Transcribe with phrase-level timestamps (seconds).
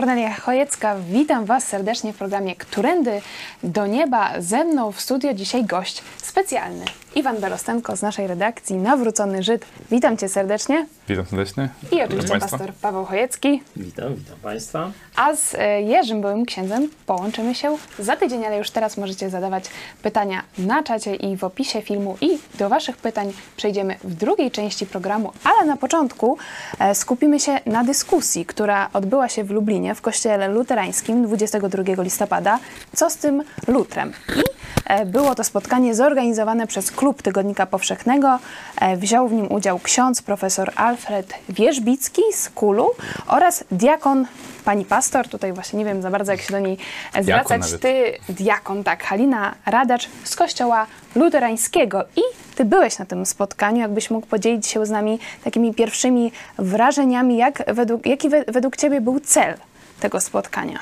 [0.00, 3.22] Kornelia Chojecka, witam Was serdecznie w programie Którędy
[3.62, 4.30] do Nieba.
[4.38, 6.84] Ze mną w studio dzisiaj gość specjalny.
[7.14, 9.66] Iwan Berostenko z naszej redakcji, Nawrócony Żyd.
[9.90, 10.86] Witam Cię serdecznie.
[11.08, 11.68] Witam serdecznie.
[11.92, 12.58] I oczywiście Państwa.
[12.58, 13.62] pastor Paweł Chojecki.
[13.76, 14.90] Witam, witam Państwa.
[15.16, 19.64] A z e, Jerzym Byłym Księdzem połączymy się za tydzień, ale już teraz możecie zadawać
[20.02, 22.16] pytania na czacie i w opisie filmu.
[22.20, 26.38] I do Waszych pytań przejdziemy w drugiej części programu, ale na początku
[26.78, 32.58] e, skupimy się na dyskusji, która odbyła się w Lublinie w kościele luterańskim 22 listopada.
[32.96, 34.12] Co z tym lutrem?
[34.36, 34.59] I
[35.06, 38.38] było to spotkanie zorganizowane przez Klub Tygodnika Powszechnego.
[38.80, 42.90] E, Wziął w nim udział ksiądz profesor Alfred Wierzbicki z Kulu
[43.26, 44.26] oraz diakon
[44.64, 46.78] pani pastor, tutaj właśnie nie wiem za bardzo jak się do niej
[47.14, 52.20] e, zwracać, ty diakon, tak, Halina Radacz z kościoła luterańskiego i
[52.54, 57.74] ty byłeś na tym spotkaniu, jakbyś mógł podzielić się z nami takimi pierwszymi wrażeniami, jak
[57.74, 59.54] według, jaki we, według ciebie był cel
[60.00, 60.78] tego spotkania?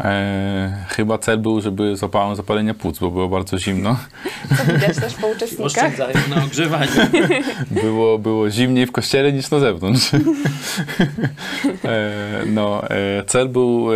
[0.00, 3.96] E, chyba cel był, żeby złapałem zapalenie płuc, bo było bardzo zimno.
[4.56, 5.66] Co widać też po uczestnikach.
[5.66, 6.90] Oszczędzają na ogrzewaniu.
[7.82, 10.10] Było, było zimniej w kościele niż na zewnątrz.
[10.14, 10.20] e,
[12.46, 13.86] no, e, cel był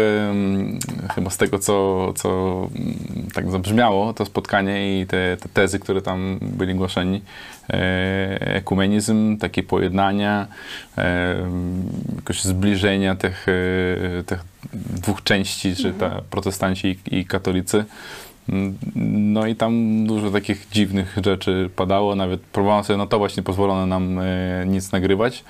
[1.14, 2.28] chyba z tego, co, co
[2.76, 7.22] mm, tak zabrzmiało, to spotkanie i te, te tezy, które tam byli głoszeni.
[7.72, 10.46] E, ekumenizm, takie pojednania,
[10.98, 11.36] e,
[12.16, 13.46] jakoś zbliżenia tych,
[14.18, 17.84] e, tych dwóch części, czy ta protestanci i, i katolicy.
[19.04, 24.20] No i tam dużo takich dziwnych rzeczy padało, nawet próbowałem sobie notować, nie pozwolono nam
[24.66, 25.44] nic nagrywać,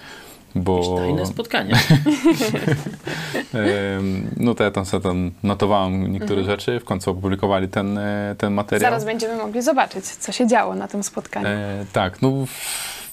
[0.54, 0.96] bo...
[0.96, 1.74] Tajne spotkanie.
[4.36, 8.52] No to ja tam sobie tam notowałem niektóre rzeczy, w końcu opublikowali ten, e, ten
[8.52, 8.90] materiał.
[8.90, 11.48] Zaraz będziemy mogli zobaczyć, co się działo na tym spotkaniu.
[11.48, 12.32] E, tak, no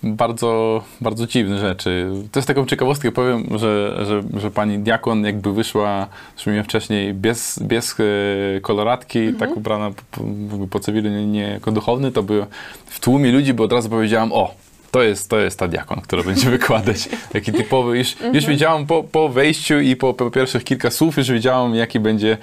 [0.03, 2.11] bardzo, bardzo dziwne rzeczy.
[2.31, 6.07] Też taką ciekawostkę powiem, że, że, że pani diakon jakby wyszła,
[6.47, 10.21] miałem wcześniej, bez, bez e, koloratki, tak ubrana po,
[10.57, 12.45] po, po cywilnie, nie, nie jako duchowny, to by
[12.85, 14.53] w tłumie ludzi, bo od razu powiedziałam, o,
[14.95, 17.09] to jest, to jest ta diakon, która będzie wykładać.
[17.33, 21.31] Taki typowy, już, już wiedziałam po, po wejściu i po, po pierwszych kilka słów, już
[21.31, 22.37] wiedziałam, jaki będzie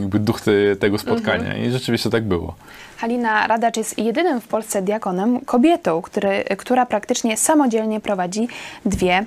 [0.00, 1.56] jakby duch te, tego spotkania.
[1.56, 2.54] I rzeczywiście tak było.
[2.96, 8.48] Halina Radacz jest jedynym w Polsce diakonem, kobietą, który, która praktycznie samodzielnie prowadzi
[8.84, 9.26] dwie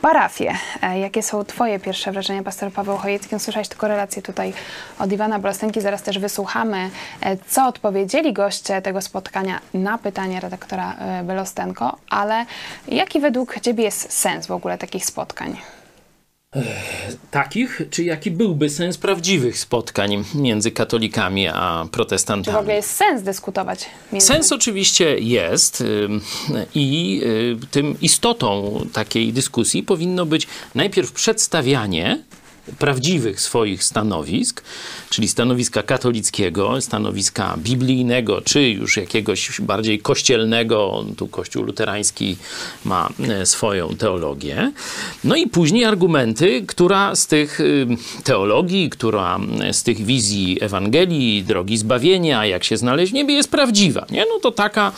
[0.00, 0.54] parafie.
[0.82, 3.40] E, Jakie są Twoje pierwsze wrażenia, pastor Paweł Chojecki?
[3.40, 4.52] Słyszałeś tylko relację tutaj
[4.98, 10.94] od Iwana Brostenki, zaraz też wysłuchamy, e, co odpowiedzieli goście tego spotkania na pytanie redaktora
[10.94, 12.46] e, Belostenko, ale
[12.88, 15.56] jaki według Ciebie jest sens w ogóle takich spotkań?
[17.30, 22.58] Takich, czy jaki byłby sens prawdziwych spotkań między katolikami a Czy w protestantami?
[22.58, 26.20] ogóle jest sens dyskutować między Sens oczywiście jest ym,
[26.74, 27.20] i
[27.62, 32.22] y, tym istotą takiej dyskusji powinno być najpierw przedstawianie
[32.78, 34.62] prawdziwych swoich stanowisk,
[35.10, 42.36] czyli stanowiska katolickiego, stanowiska biblijnego, czy już jakiegoś bardziej kościelnego, tu Kościół luterański
[42.84, 44.72] ma e, swoją teologię.
[45.24, 47.86] No i później argumenty, która z tych y,
[48.24, 49.38] teologii, która
[49.72, 54.06] z tych wizji Ewangelii, drogi zbawienia, jak się znaleźć w niebie, jest prawdziwa.
[54.10, 54.20] Nie?
[54.20, 54.92] No to taka,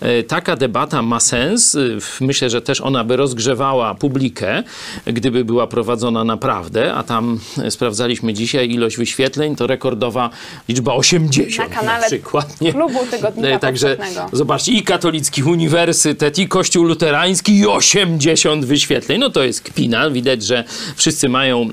[0.00, 1.74] e, taka debata ma sens.
[1.74, 4.62] Y, Myślę, że też ona by rozgrzewała publikę,
[5.06, 7.38] gdyby była prowadzona naprawdę, a tam
[7.70, 10.30] sprawdzaliśmy dzisiaj ilość wyświetleń, to rekordowa
[10.68, 12.60] liczba 80 Na kanale przykład.
[12.60, 12.72] Nie?
[12.72, 13.96] klubu Tygodnika E, Także
[14.32, 19.20] zobaczcie, i katolicki uniwersytet, i kościół luterański, i 80 wyświetleń.
[19.20, 20.10] No to jest kpina.
[20.10, 20.64] Widać, że
[20.96, 21.66] wszyscy mają e,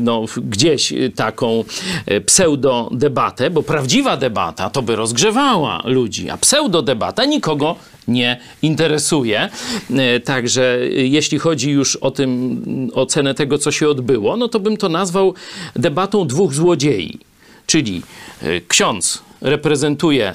[0.00, 1.64] no, gdzieś taką
[2.06, 7.76] e, pseudo-debatę, bo prawdziwa debata to by rozgrzewała ludzi, a pseudo-debata nikogo
[8.08, 9.48] nie interesuje.
[9.90, 14.48] E, Także e, jeśli chodzi już o tym, o cenę tego, co się odbyło, no
[14.48, 15.34] to bym to nazwał
[15.76, 17.18] debatą dwóch złodziei.
[17.66, 18.02] Czyli
[18.42, 20.34] e, ksiądz reprezentuje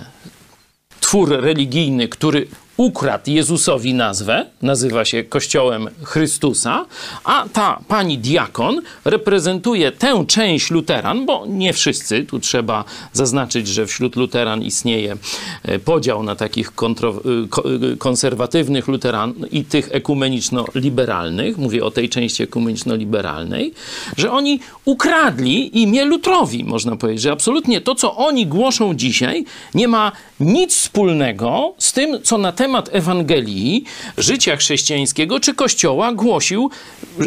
[0.99, 6.85] twór religijny, który ukradł Jezusowi nazwę, nazywa się Kościołem Chrystusa,
[7.23, 12.83] a ta pani diakon reprezentuje tę część luteran, bo nie wszyscy, tu trzeba
[13.13, 15.17] zaznaczyć, że wśród luteran istnieje
[15.63, 17.13] e, podział na takich kontro,
[17.93, 23.73] e, konserwatywnych luteran i tych ekumeniczno-liberalnych, mówię o tej części ekumeniczno-liberalnej,
[24.17, 29.87] że oni ukradli imię Lutrowi, można powiedzieć, że absolutnie to, co oni głoszą dzisiaj, nie
[29.87, 33.83] ma nic wspólnego z tym, co na temat Ewangelii,
[34.17, 36.69] życia chrześcijańskiego czy Kościoła głosił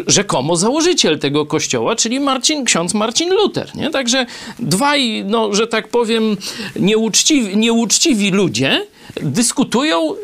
[0.07, 3.75] rzekomo założyciel tego Kościoła, czyli Marcin, ksiądz Marcin Luther.
[3.75, 3.89] Nie?
[3.89, 4.25] Także
[4.59, 6.37] dwaj, no, że tak powiem,
[6.75, 8.87] nieuczciwi, nieuczciwi ludzie
[9.21, 10.15] dyskutują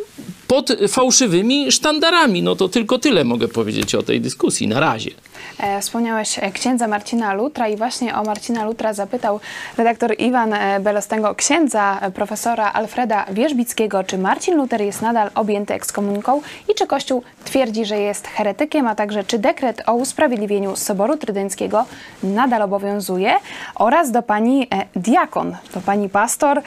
[0.48, 2.42] pod fałszywymi sztandarami.
[2.42, 5.12] No to tylko tyle mogę powiedzieć o tej dyskusji na razie.
[5.60, 9.40] E, wspomniałeś e, księdza Marcina Lutra i właśnie o Marcina Lutra zapytał
[9.78, 16.42] redaktor Iwan e, Belostęgo księdza profesora Alfreda Wierzbickiego, czy Marcin Luther jest nadal objęty ekskomuniką
[16.70, 21.86] i czy Kościół twierdzi, że jest heretykiem, a także czy dekret o usprawiedliwieniu Soboru Trydenckiego
[22.24, 23.34] nadal obowiązuje?
[23.76, 26.62] Oraz do pani diakon, do pani pastor,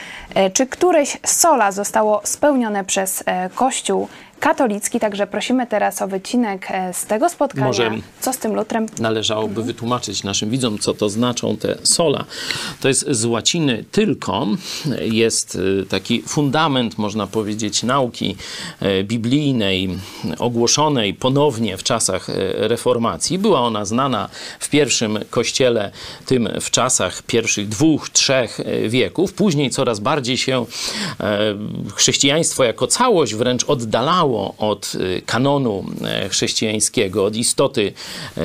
[0.53, 4.09] czy któreś sola zostało spełnione przez Kościół
[4.41, 7.67] katolicki, także prosimy teraz o wycinek e, z tego spotkania.
[7.67, 7.91] Może
[8.21, 8.87] co z tym lutrem?
[8.99, 9.67] Należałoby mhm.
[9.67, 12.25] wytłumaczyć naszym widzom, co to znaczą te sola.
[12.81, 14.47] To jest z łaciny tylko,
[15.01, 18.37] jest e, taki fundament, można powiedzieć, nauki
[18.81, 19.89] e, biblijnej,
[20.39, 23.39] ogłoszonej ponownie w czasach reformacji.
[23.39, 24.29] Była ona znana
[24.61, 25.91] w pierwszym kościele,
[26.27, 29.33] tym w czasach pierwszych dwóch, trzech wieków.
[29.33, 30.67] Później coraz bardziej się
[31.95, 37.93] chrześcijaństwo jako całość wręcz oddalało od y, kanonu e, chrześcijańskiego, od istoty
[38.37, 38.43] e,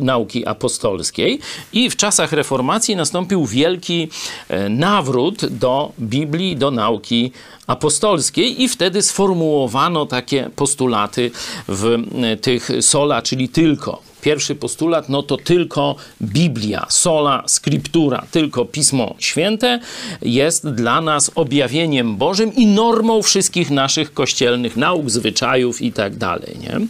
[0.00, 1.40] nauki apostolskiej.
[1.72, 4.08] I w czasach reformacji nastąpił wielki
[4.48, 7.32] e, nawrót do Biblii, do nauki
[7.66, 8.62] apostolskiej.
[8.62, 11.30] I wtedy sformułowano takie postulaty
[11.68, 11.96] w
[12.40, 19.80] tych sola, czyli tylko Pierwszy postulat, no to tylko Biblia, sola scriptura, tylko Pismo Święte
[20.22, 26.56] jest dla nas objawieniem Bożym i normą wszystkich naszych kościelnych nauk, zwyczajów i tak dalej,
[26.60, 26.80] nie?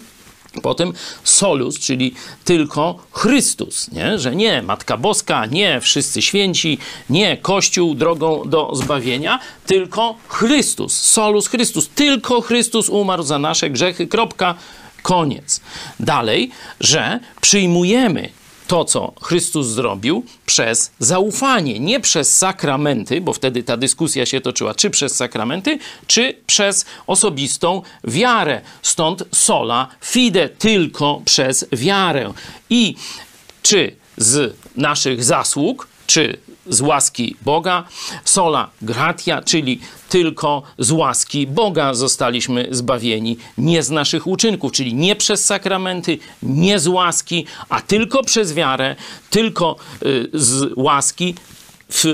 [0.62, 0.92] Potem
[1.24, 2.14] solus, czyli
[2.44, 4.18] tylko Chrystus, nie?
[4.18, 6.78] że nie Matka Boska, nie wszyscy święci,
[7.10, 14.06] nie Kościół drogą do zbawienia, tylko Chrystus, solus Chrystus, tylko Chrystus umarł za nasze grzechy,
[14.06, 14.54] kropka,
[15.08, 15.60] Koniec.
[16.00, 16.50] Dalej,
[16.80, 18.28] że przyjmujemy
[18.66, 24.74] to, co Chrystus zrobił, przez zaufanie, nie przez sakramenty, bo wtedy ta dyskusja się toczyła,
[24.74, 28.60] czy przez sakramenty, czy przez osobistą wiarę.
[28.82, 32.32] Stąd sola fide, tylko przez wiarę.
[32.70, 32.96] I
[33.62, 37.84] czy z naszych zasług, czy z łaski Boga,
[38.24, 45.16] sola gratia, czyli tylko z łaski Boga zostaliśmy zbawieni, nie z naszych uczynków, czyli nie
[45.16, 48.96] przez sakramenty, nie z łaski, a tylko przez wiarę,
[49.30, 51.34] tylko y, z łaski.
[51.88, 52.04] W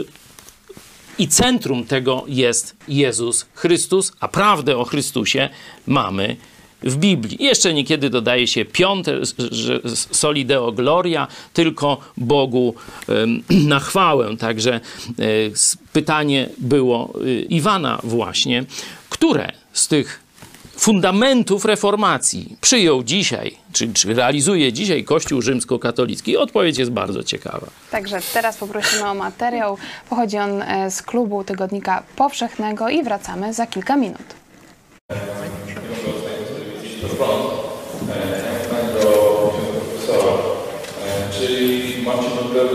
[1.19, 5.49] i centrum tego jest Jezus Chrystus, a prawdę o Chrystusie
[5.87, 6.37] mamy
[6.85, 7.45] w Biblii.
[7.45, 9.13] Jeszcze niekiedy dodaje się piąte,
[9.51, 9.81] że
[10.13, 12.75] solideo gloria, tylko Bogu
[13.75, 14.37] na chwałę.
[14.37, 14.81] Także e,
[15.93, 18.65] pytanie było e, Iwana właśnie,
[19.11, 20.25] które z tych
[20.77, 26.37] fundamentów reformacji przyjął dzisiaj, czy, czy, realizuje dzisiaj Kościół rzymskokatolicki?
[26.37, 27.67] Odpowiedź jest bardzo ciekawa.
[27.91, 29.79] Także teraz poprosimy o materiał.
[30.11, 34.35] Pochodzi on e, z klubu Tygodnika Powszechnego i wracamy za kilka minut
[37.09, 37.65] prąd
[39.03, 39.11] do
[39.51, 40.33] profesora.
[41.33, 42.67] Czyli Marcin Luther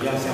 [0.00, 0.32] Merci.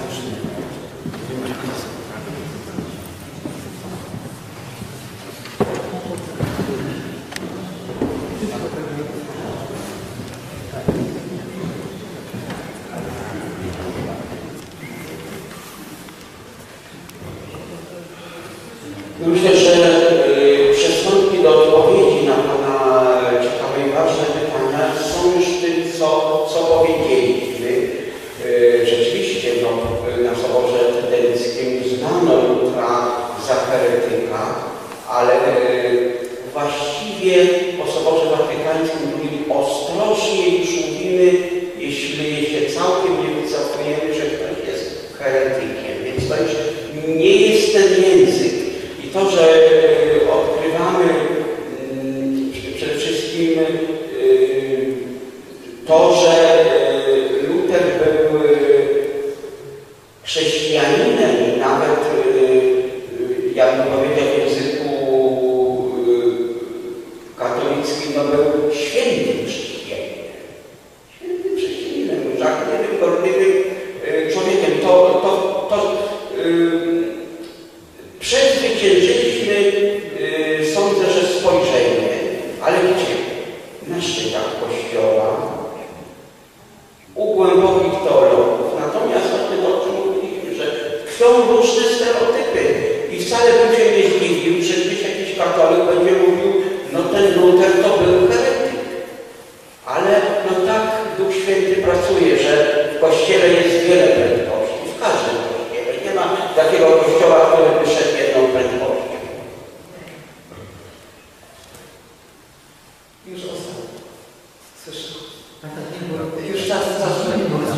[114.89, 115.15] Słyszę.
[115.63, 117.15] Tak, tak, już czas, czas.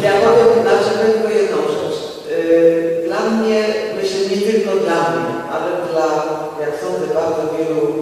[0.02, 1.98] Ja powiem tak, na tylko jedną rzecz.
[2.30, 3.64] Yy, dla mnie,
[3.96, 6.06] myślę nie tylko dla mnie, ale dla,
[6.60, 7.99] jak sądzę, bardzo wielu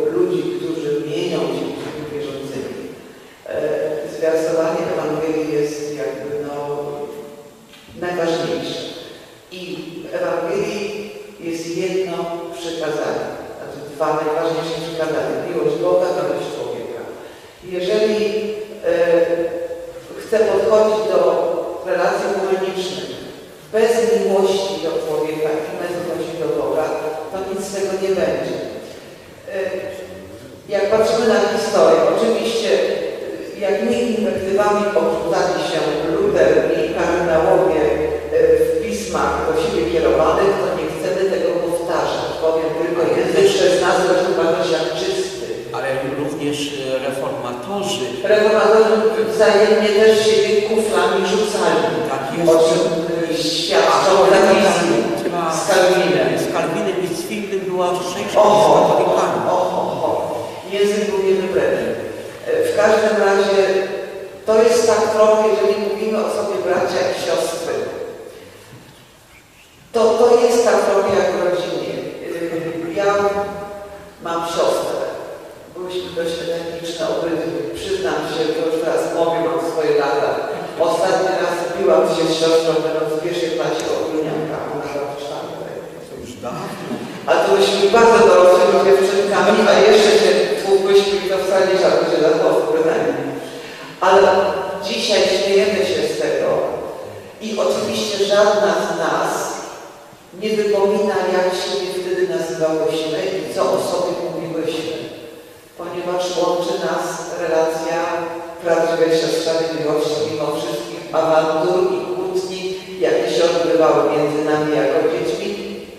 [109.92, 112.61] mimo wszystkich awantur i kłótni,
[113.00, 115.50] jakie się odbywały między nami jako dziećmi,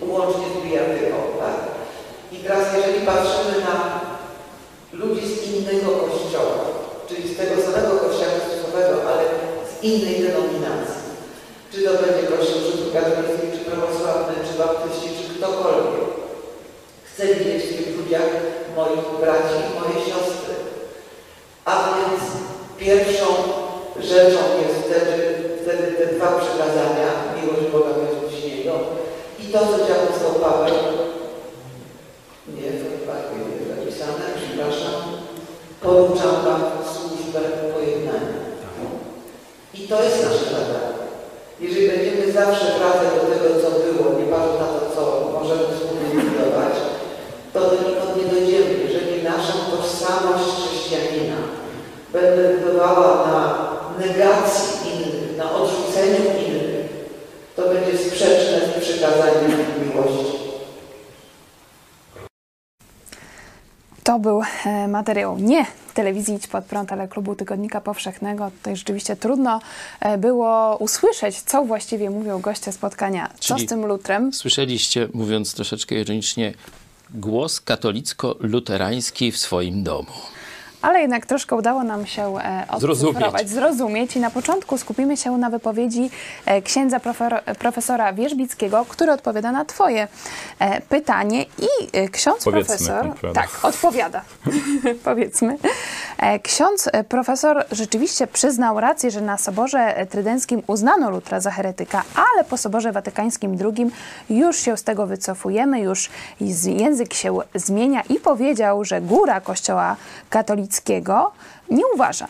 [0.02, 1.56] łącznie z bijatyką, tak?
[2.32, 3.76] I teraz jeżeli patrzymy na
[4.92, 6.56] ludzi z innego kościoła,
[7.08, 9.22] czyli z tego samego kościoła Chrystusowego, ale
[9.70, 11.10] z innej denominacji,
[11.72, 12.60] czy to będzie kościół
[12.92, 16.10] katolicki, czy prawosławny, czy baptyści, czy ktokolwiek,
[17.08, 18.30] chcę widzieć w tych ludziach
[18.76, 19.99] moich braci moje
[26.60, 28.72] przykazania, miłość Boga miłość bliźniego
[29.38, 30.99] i to, co działał Paweł,
[64.66, 69.60] E, materiał nie telewizji Idź Pod Prąd, ale klubu Tygodnika Powszechnego, tutaj rzeczywiście trudno
[70.00, 73.30] e, było usłyszeć, co właściwie mówią goście spotkania.
[73.40, 74.32] Co Czyli z tym lutrem?
[74.32, 76.54] Słyszeliście, mówiąc troszeczkę ironicznie,
[77.14, 80.12] głos katolicko-luterański w swoim domu.
[80.82, 83.48] Ale jednak troszkę udało nam się e, Zrozumieć.
[83.50, 84.16] zrozumieć.
[84.16, 86.10] I na początku skupimy się na wypowiedzi
[86.46, 87.00] e, księdza
[87.58, 90.08] profesora Wierzbickiego, który odpowiada na Twoje
[90.58, 91.42] e, pytanie.
[91.42, 93.06] I ksiądz Powiedzmy, profesor.
[93.06, 93.40] odpowiada.
[93.40, 94.22] Tak, odpowiada.
[95.04, 95.58] Powiedzmy.
[96.42, 102.56] Ksiądz profesor rzeczywiście przyznał rację, że na Soborze Trydenckim uznano Lutra za heretyka, ale po
[102.56, 103.90] Soborze Watykańskim II
[104.30, 106.10] już się z tego wycofujemy, już
[106.66, 109.96] język się zmienia i powiedział, że góra Kościoła
[110.30, 110.69] katolickiego
[111.70, 112.28] nie uważa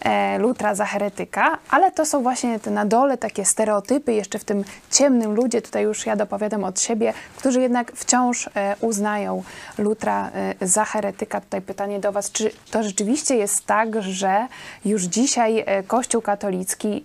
[0.00, 4.44] e, Lutra za heretyka, ale to są właśnie te na dole takie stereotypy, jeszcze w
[4.44, 9.42] tym ciemnym ludzie, tutaj już ja dopowiadam od siebie, którzy jednak wciąż e, uznają
[9.78, 11.40] Lutra e, za heretyka.
[11.40, 14.46] Tutaj pytanie do Was, czy to rzeczywiście jest tak, że
[14.84, 17.04] już dzisiaj Kościół katolicki,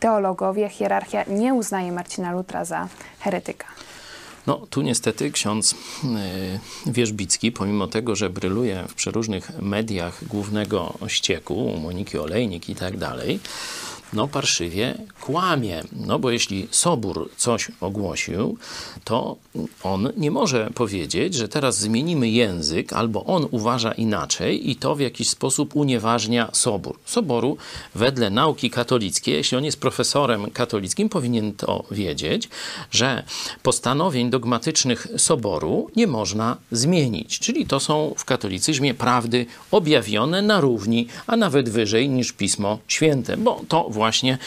[0.00, 2.88] teologowie, hierarchia nie uznaje Marcina Lutra za
[3.20, 3.66] heretyka?
[4.48, 5.76] No, tu niestety ksiądz y,
[6.86, 13.40] Wierzbicki, pomimo tego, że bryluje w przeróżnych mediach głównego ścieku, Moniki Olejnik i tak dalej,
[14.12, 15.82] no parszywie kłamie.
[15.92, 18.58] No bo jeśli Sobór coś ogłosił,
[19.04, 19.36] to
[19.82, 25.00] on nie może powiedzieć, że teraz zmienimy język, albo on uważa inaczej i to w
[25.00, 26.98] jakiś sposób unieważnia Sobór.
[27.04, 27.56] Soboru
[27.94, 32.48] wedle nauki katolickiej, jeśli on jest profesorem katolickim, powinien to wiedzieć,
[32.90, 33.24] że
[33.62, 37.38] postanowień dogmatycznych Soboru nie można zmienić.
[37.38, 43.36] Czyli to są w katolicyzmie prawdy objawione na równi, a nawet wyżej niż Pismo Święte,
[43.36, 44.38] bo to właśnie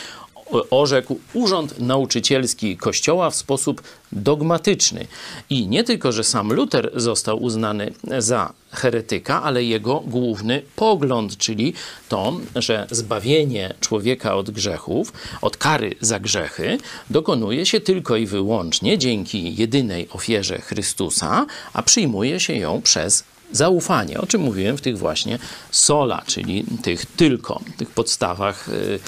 [0.69, 3.81] orzekł Urząd Nauczycielski Kościoła w sposób
[4.11, 5.07] dogmatyczny.
[5.49, 11.73] I nie tylko, że sam Luter został uznany za heretyka, ale jego główny pogląd, czyli
[12.09, 16.77] to, że zbawienie człowieka od grzechów, od kary za grzechy,
[17.09, 24.21] dokonuje się tylko i wyłącznie dzięki jedynej ofierze Chrystusa, a przyjmuje się ją przez zaufanie,
[24.21, 25.39] o czym mówiłem w tych właśnie
[25.71, 28.99] sola, czyli tych tylko, tych podstawach y,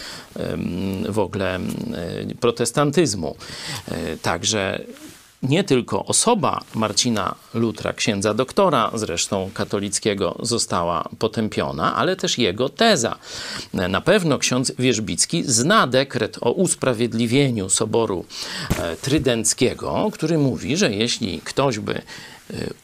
[1.09, 1.59] w ogóle
[2.29, 3.35] y, protestantyzmu.
[3.91, 4.79] Y, Także
[5.43, 13.15] nie tylko osoba Marcina Lutra, księdza doktora zresztą katolickiego, została potępiona, ale też jego teza.
[13.73, 18.25] Na pewno ksiądz Wierzbicki zna dekret o usprawiedliwieniu Soboru
[18.79, 22.01] e, Trydenckiego, który mówi, że jeśli ktoś by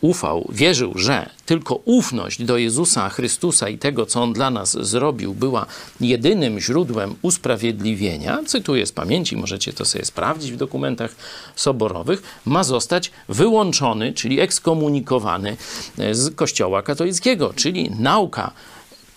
[0.02, 5.34] ufał, wierzył, że tylko ufność do Jezusa Chrystusa i tego, co On dla nas zrobił,
[5.34, 5.65] była
[6.02, 11.15] jedynym źródłem usprawiedliwienia, cytuję z pamięci, możecie to sobie sprawdzić w dokumentach
[11.56, 15.58] soborowych, ma zostać wyłączony, czyli ekskomunikowany
[16.00, 18.52] y, z Kościoła katolickiego, czyli nauka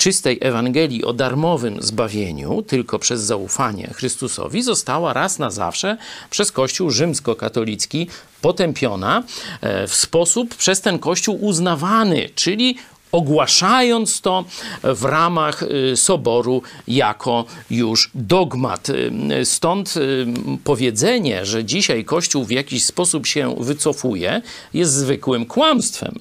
[0.02, 5.96] czystej Ewangelii o darmowym zbawieniu, tylko przez zaufanie Chrystusowi, została raz na zawsze
[6.30, 8.08] przez Kościół rzymskokatolicki
[8.40, 9.22] potępiona
[9.60, 12.76] e, w sposób przez ten Kościół uznawany, czyli
[13.12, 14.44] ogłaszając to
[14.82, 18.88] w ramach y, soboru jako już dogmat.
[18.88, 19.12] Y,
[19.44, 20.26] Stąd y,
[20.64, 24.42] powiedzenie, że dzisiaj Kościół w jakiś sposób się wycofuje,
[24.74, 26.18] jest zwykłym kłamstwem.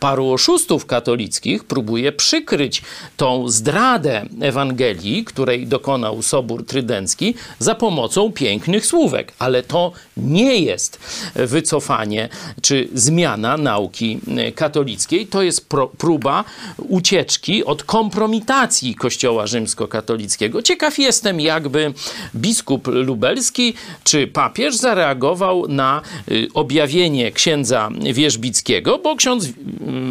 [0.00, 2.82] Paru oszustów katolickich próbuje przykryć
[3.16, 9.32] tą zdradę Ewangelii, której dokonał Sobór Trydencki, za pomocą pięknych słówek.
[9.38, 10.98] Ale to nie jest
[11.34, 12.28] wycofanie
[12.62, 15.26] czy zmiana nauki e, katolickiej.
[15.26, 16.44] To jest pro, próba
[16.78, 20.62] ucieczki od kompromitacji Kościoła rzymskokatolickiego.
[20.62, 21.94] Ciekaw jestem, jakby
[22.34, 29.48] biskup lubelski czy papież zareagował na y, objawienie księdza Wierzbickiego, bo ksiądz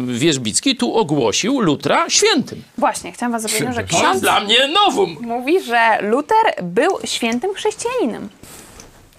[0.06, 2.62] Wierzbicki tu ogłosił Lutra świętym.
[2.78, 5.16] Właśnie, chciałam Was zapewnić, że To jest ksiądz dla mnie nowum.
[5.20, 8.28] mówi, że Luter był świętym chrześcijaninem.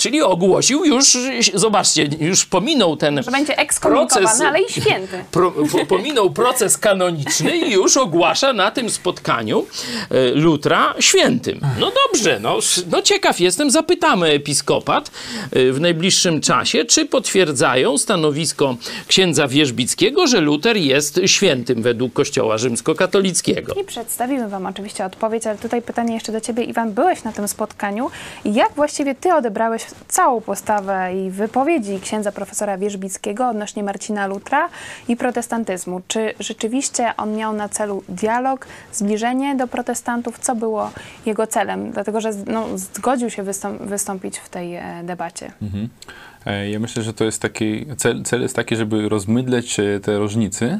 [0.05, 1.17] Czyli ogłosił już,
[1.53, 5.23] zobaczcie, już pominął ten Że będzie proces, ale i święty.
[5.31, 9.65] Pro, po, pominął proces kanoniczny i już ogłasza na tym spotkaniu
[10.09, 11.59] e, Lutra świętym.
[11.79, 12.59] No dobrze, no,
[12.91, 15.11] no ciekaw jestem, zapytamy episkopat
[15.51, 18.75] e, w najbliższym czasie, czy potwierdzają stanowisko
[19.07, 23.73] księdza Wierzbickiego, że Luter jest świętym według Kościoła rzymskokatolickiego.
[23.73, 26.93] I przedstawimy Wam oczywiście odpowiedź, ale tutaj pytanie jeszcze do Ciebie, Iwan.
[26.93, 28.09] Byłeś na tym spotkaniu
[28.45, 34.69] i jak właściwie Ty odebrałeś całą postawę i wypowiedzi księdza profesora Wierzbickiego odnośnie Marcina Lutra
[35.07, 36.01] i protestantyzmu?
[36.07, 40.39] Czy rzeczywiście on miał na celu dialog, zbliżenie do protestantów?
[40.39, 40.91] Co było
[41.25, 41.91] jego celem?
[41.91, 45.51] Dlatego, że no, zgodził się wystąp- wystąpić w tej e, debacie.
[46.45, 50.17] E, Ja myślę, że to jest taki, cel, cel jest taki, żeby rozmydleć e, te
[50.17, 50.79] różnice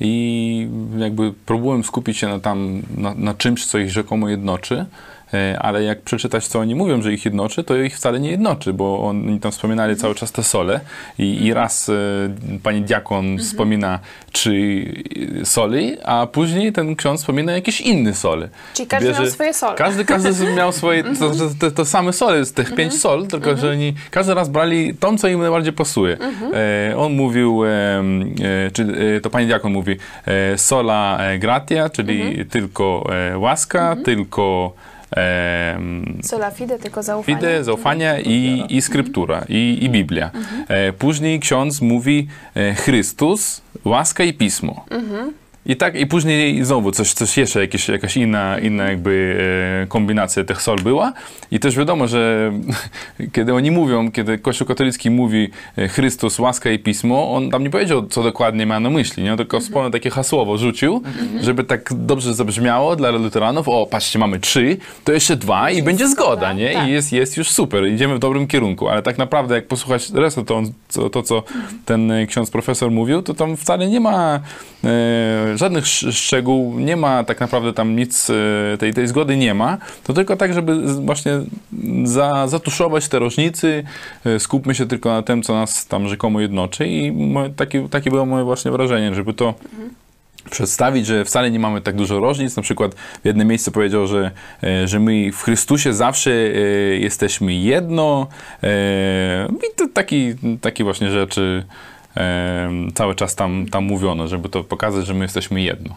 [0.00, 4.86] i jakby próbuję skupić się na tam, na, na czymś, co ich rzekomo jednoczy
[5.58, 9.08] ale jak przeczytać, co oni mówią, że ich jednoczy, to ich wcale nie jednoczy, bo
[9.08, 10.80] oni tam wspominali cały czas te sole
[11.18, 11.92] i, i raz e,
[12.62, 13.98] pani diakon wspomina
[14.32, 14.84] trzy
[15.44, 18.48] soli, a później ten ksiądz wspomina jakieś inne sole.
[18.74, 19.74] Czyli każdy miał swoje sole.
[19.76, 23.56] Każdy, każdy miał swoje, to, to, to, to same sole z tych pięć sol, tylko
[23.56, 26.16] że oni każdy raz brali tą, co im najbardziej pasuje.
[26.90, 28.82] E, on mówił, e, e, czy
[29.16, 29.96] e, to pani diakon mówi,
[30.26, 34.95] e, sola e, gratia, czyli tylko e, łaska, tylko e,
[36.22, 37.38] Sola fide, tylko zaufanie.
[37.38, 40.30] Fide, zaufanie i, i skryptura, i, i Biblia.
[40.68, 44.84] E, później ksiądz mówi e, Chrystus, łaska i pismo.
[45.68, 49.36] I tak, i później znowu coś, coś jeszcze, jakieś, jakaś inna, inna jakby
[49.82, 51.12] e, kombinacja tych sol była.
[51.50, 52.52] I też wiadomo, że
[53.32, 55.48] kiedy oni mówią, kiedy Kościół katolicki mówi
[55.78, 59.36] e, Chrystus, łaska i pismo, on tam nie powiedział, co dokładnie ma na myśli, nie?
[59.36, 61.02] tylko wspomniał takie hasłowo, rzucił,
[61.40, 63.68] żeby tak dobrze zabrzmiało dla luteranów.
[63.68, 66.72] O, patrzcie, mamy trzy, to jeszcze dwa i będzie zgoda, nie?
[66.72, 66.88] tak.
[66.88, 68.88] I jest, jest już super, idziemy w dobrym kierunku.
[68.88, 71.42] Ale tak naprawdę, jak posłuchać resztę, to, co- to co
[71.84, 74.40] ten e, ksiądz profesor mówił, to tam wcale nie ma
[74.84, 79.54] e, żadnych sz- szczegółów, nie ma tak naprawdę tam nic, e, tej, tej zgody nie
[79.54, 79.78] ma.
[80.04, 81.32] To tylko tak, żeby właśnie
[82.04, 83.82] za, zatuszować te różnice,
[84.24, 88.10] e, skupmy się tylko na tym, co nas tam rzekomo jednoczy i moje, takie, takie
[88.10, 89.54] było moje właśnie wrażenie, żeby to
[90.50, 92.56] przedstawić, że wcale nie mamy tak dużo różnic.
[92.56, 94.30] Na przykład w jednym miejscu powiedział, że,
[94.62, 96.30] e, że my w Chrystusie zawsze
[96.98, 98.26] jesteśmy jedno.
[99.50, 101.64] I to taki, takie właśnie rzeczy
[102.94, 105.96] cały czas tam, tam mówiono, żeby to pokazać, że my jesteśmy jedno.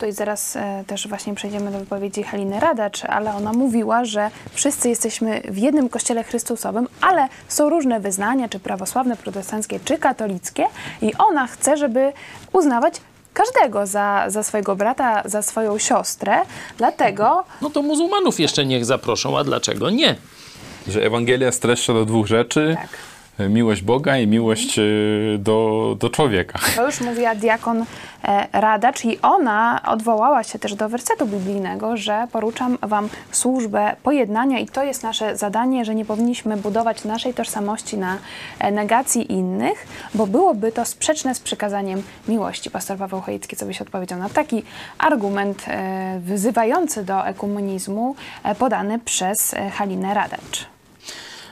[0.00, 4.88] Tutaj zaraz e, też właśnie przejdziemy do wypowiedzi Haliny Radacz, ale ona mówiła, że wszyscy
[4.88, 10.64] jesteśmy w jednym kościele Chrystusowym, ale są różne wyznania, czy prawosławne, protestanckie, czy katolickie
[11.02, 12.12] i ona chce, żeby
[12.52, 13.00] uznawać
[13.34, 16.40] każdego za, za swojego brata, za swoją siostrę,
[16.78, 20.16] dlatego No to muzułmanów jeszcze niech zaproszą, a dlaczego nie?
[20.88, 22.76] Że Ewangelia streszcza do dwóch rzeczy.
[22.80, 23.09] Tak.
[23.48, 24.82] Miłość Boga i miłość e,
[25.38, 26.58] do, do człowieka.
[26.76, 27.84] To już mówiła diakon
[28.24, 34.58] e, Radacz i ona odwołała się też do wersetu biblijnego, że poruczam wam służbę pojednania
[34.58, 38.18] i to jest nasze zadanie, że nie powinniśmy budować naszej tożsamości na
[38.58, 42.70] e, negacji innych, bo byłoby to sprzeczne z przykazaniem miłości.
[42.70, 44.62] Pastor Paweł Chojecki, co byś odpowiedział na taki
[44.98, 45.66] argument
[46.20, 48.14] wyzywający do ekumenizmu
[48.58, 50.79] podany przez Halinę Radacz.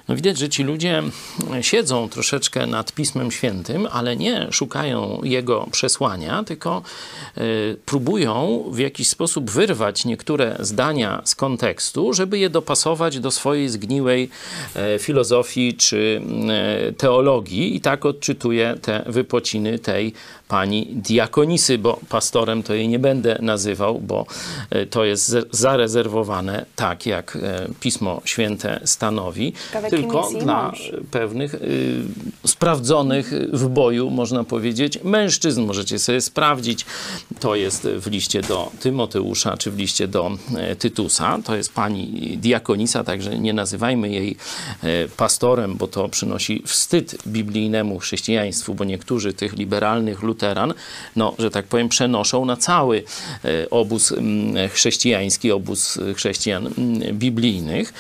[0.08, 1.02] No widać, że ci ludzie
[1.60, 6.82] siedzą troszeczkę nad Pismem Świętym, ale nie szukają jego przesłania, tylko
[7.38, 13.68] y, próbują w jakiś sposób wyrwać niektóre zdania z kontekstu, żeby je dopasować do swojej
[13.68, 14.30] zgniłej
[14.76, 16.20] e, filozofii czy
[16.88, 17.76] e, teologii.
[17.76, 20.12] I tak odczytuję te wypociny tej
[20.48, 24.26] pani diakonisy, bo pastorem to jej nie będę nazywał, bo
[24.70, 30.92] e, to jest ze- zarezerwowane tak, jak e, Pismo Święte stanowi, Ciekawe, tylko dla mąż.
[31.10, 32.02] pewnych y,
[32.46, 35.62] sprawdzonych w boju, można powiedzieć, mężczyzn.
[35.66, 36.86] Możecie sobie sprawdzić.
[37.40, 41.38] To jest w liście do Tymoteusza, czy w liście do e, Tytusa.
[41.44, 44.36] To jest pani diakonisa, także nie nazywajmy jej
[44.82, 50.74] e, pastorem, bo to przynosi wstyd biblijnemu chrześcijaństwu, bo niektórzy tych liberalnych luteran,
[51.16, 53.02] no, że tak powiem, przenoszą na cały
[53.44, 54.14] e, obóz
[54.72, 56.68] chrześcijański, obóz chrześcijan
[57.12, 57.92] biblijnych.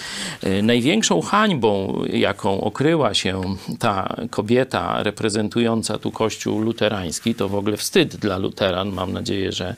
[0.62, 3.42] Największą hańbą, jaką okryła się
[3.78, 8.88] ta kobieta reprezentująca tu Kościół luterański, to w ogóle wstyd dla luteran.
[8.88, 9.76] Mam nadzieję, że,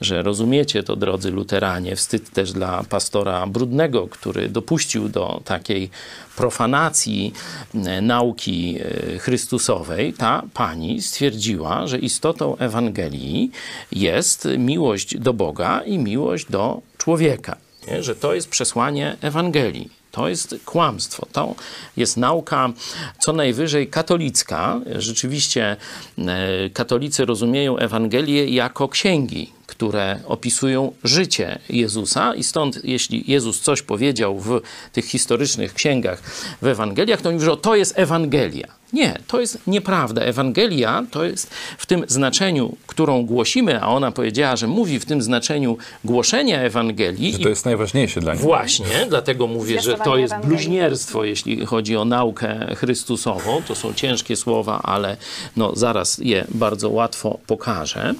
[0.00, 1.96] że rozumiecie to, drodzy luteranie.
[1.96, 5.90] Wstyd też dla pastora Brudnego, który dopuścił do takiej
[6.36, 7.32] profanacji
[7.74, 13.50] e, nauki e, chrystusowej, ta pani stwierdziła, że istotą Ewangelii
[13.92, 17.56] jest miłość do Boga i miłość do człowieka.
[17.88, 18.02] Nie?
[18.02, 19.97] Że to jest przesłanie Ewangelii.
[20.18, 21.26] To jest kłamstwo.
[21.32, 21.54] To
[21.96, 22.72] jest nauka
[23.18, 24.80] co najwyżej katolicka.
[24.96, 25.76] Rzeczywiście
[26.18, 33.82] e, katolicy rozumieją Ewangelię jako księgi, które opisują życie Jezusa i stąd jeśli Jezus coś
[33.82, 34.60] powiedział w
[34.92, 36.22] tych historycznych księgach,
[36.62, 38.78] w Ewangeliach, to oni mówią, że to jest Ewangelia.
[38.92, 40.22] Nie, to jest nieprawda.
[40.22, 45.22] Ewangelia to jest w tym znaczeniu, którą głosimy, a ona powiedziała, że mówi w tym
[45.22, 47.32] znaczeniu głoszenia Ewangelii.
[47.32, 48.42] Że i to jest najważniejsze dla nich.
[48.42, 53.62] Właśnie, dlatego mówię, że to jest bluźnierstwo, jeśli chodzi o naukę chrystusową.
[53.68, 55.16] To są ciężkie słowa, ale
[55.56, 58.14] no, zaraz je bardzo łatwo pokażę.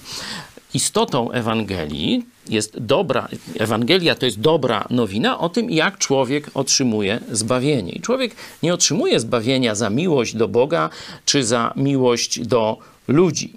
[0.74, 3.28] Istotą Ewangelii jest dobra,
[3.58, 7.92] Ewangelia to jest dobra nowina o tym, jak człowiek otrzymuje zbawienie.
[7.92, 10.90] I człowiek nie otrzymuje zbawienia za miłość do Boga,
[11.24, 12.78] czy za miłość do
[13.08, 13.52] ludzi.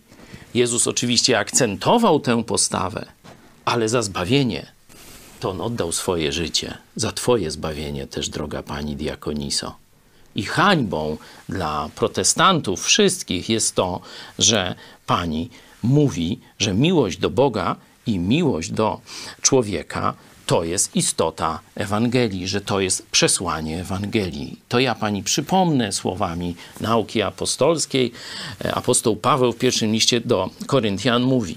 [0.53, 3.05] Jezus oczywiście akcentował tę postawę,
[3.65, 4.71] ale za zbawienie
[5.39, 9.75] to on oddał swoje życie za twoje zbawienie też, droga pani diakoniso.
[10.35, 11.17] I hańbą
[11.49, 14.01] dla protestantów wszystkich jest to,
[14.39, 15.49] że pani
[15.83, 17.75] mówi, że miłość do Boga
[18.07, 19.01] i miłość do
[19.41, 20.13] człowieka
[20.45, 24.59] to jest istota Ewangelii, że to jest przesłanie Ewangelii.
[24.69, 28.11] To ja pani przypomnę słowami nauki apostolskiej.
[28.73, 31.55] Apostoł Paweł w pierwszym liście do Koryntian mówi: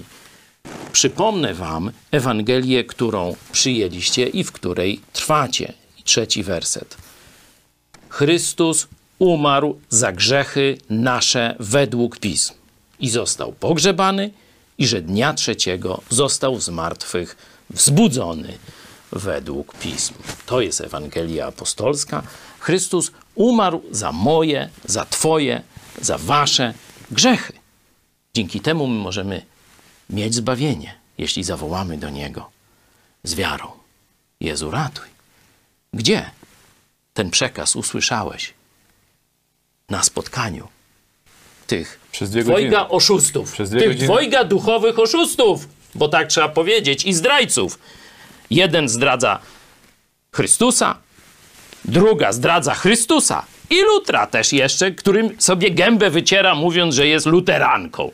[0.91, 5.73] Przypomnę wam Ewangelię, którą przyjęliście i w której trwacie.
[5.99, 6.97] I trzeci werset.
[8.09, 8.87] Chrystus
[9.19, 12.53] umarł za grzechy nasze według pism
[13.05, 14.31] i został pogrzebany
[14.77, 17.35] i że dnia trzeciego został z martwych
[17.69, 18.57] wzbudzony
[19.11, 20.13] według pism.
[20.45, 22.23] To jest Ewangelia apostolska.
[22.59, 25.61] Chrystus umarł za moje, za Twoje,
[26.01, 26.73] za Wasze
[27.11, 27.53] grzechy.
[28.33, 29.45] Dzięki temu my możemy
[30.09, 32.49] mieć zbawienie, jeśli zawołamy do Niego
[33.23, 33.71] z wiarą.
[34.39, 35.09] Jezu, ratuj.
[35.93, 36.31] Gdzie
[37.13, 38.53] ten przekaz usłyszałeś?
[39.89, 40.67] Na spotkaniu
[41.67, 42.89] tych Przez dwie dwojga godziny.
[42.89, 44.05] oszustów, Przez dwie tych godziny.
[44.05, 47.79] dwojga duchowych oszustów, bo tak trzeba powiedzieć, i zdrajców.
[48.49, 49.39] Jeden zdradza
[50.35, 50.97] Chrystusa,
[51.85, 58.11] druga zdradza Chrystusa i Lutra też jeszcze, którym sobie gębę wyciera, mówiąc, że jest luteranką.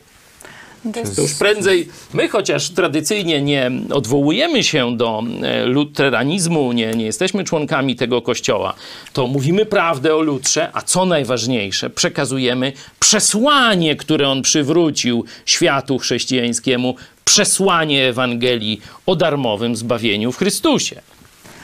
[1.16, 7.44] To już prędzej, my chociaż tradycyjnie nie odwołujemy się do e, luteranizmu, nie, nie jesteśmy
[7.44, 8.74] członkami tego kościoła,
[9.12, 16.94] to mówimy prawdę o Lutrze, a co najważniejsze, przekazujemy przesłanie, które on przywrócił światu chrześcijańskiemu,
[17.24, 21.00] przesłanie Ewangelii o darmowym zbawieniu w Chrystusie.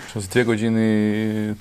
[0.09, 1.55] Przez dwie godziny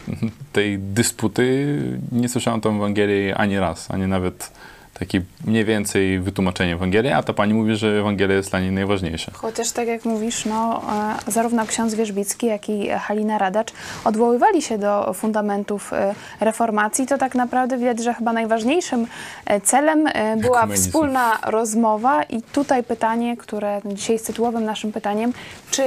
[0.53, 1.75] tej dysputy
[2.11, 4.51] nie słyszałem tą Ewangelię ani raz, ani nawet
[4.99, 9.31] takie mniej więcej wytłumaczenie Ewangelii, a ta pani mówi, że Ewangelia jest dla niej najważniejsza.
[9.35, 10.81] Chociaż tak jak mówisz, no,
[11.27, 13.73] e, zarówno ksiądz Wierzbicki, jak i Halina Radacz
[14.05, 19.07] odwoływali się do fundamentów e, reformacji, to tak naprawdę widać, że chyba najważniejszym
[19.45, 20.07] e, celem
[20.37, 25.33] była wspólna rozmowa i tutaj pytanie, które dzisiaj jest tytułowym naszym pytaniem,
[25.71, 25.83] czy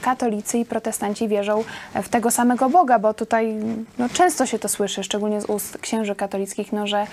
[0.00, 1.64] katolicy i protestanci wierzą
[2.02, 3.56] w tego samego Boga, bo tutaj
[3.98, 7.06] no, często się to słyszy, szczególnie z ust księży katolickich, no, że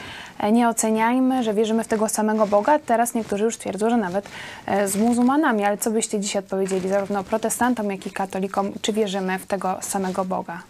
[0.51, 2.79] nie oceniajmy, że wierzymy w tego samego Boga.
[2.79, 4.29] Teraz niektórzy już twierdzą, że nawet
[4.65, 5.63] e, z muzułmanami.
[5.63, 8.71] Ale co byście dzisiaj odpowiedzieli zarówno protestantom, jak i katolikom?
[8.81, 10.61] Czy wierzymy w tego samego Boga?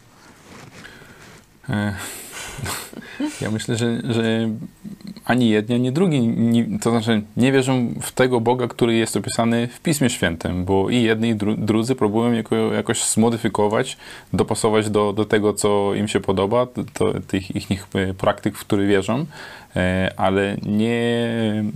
[1.70, 1.94] E,
[3.42, 4.50] Ja myślę, że, że
[5.26, 9.68] ani jedni, ani drugi, nie, to znaczy nie wierzą w tego Boga, który jest opisany
[9.68, 13.98] w Pismie Świętym, bo i jedni, i dru, drudzy próbują jako, jakoś zmodyfikować,
[14.34, 16.68] dopasować do, do tego, co im się podoba,
[17.00, 19.26] do tych ich praktyk, w które wierzą,
[20.18, 21.30] ale nie,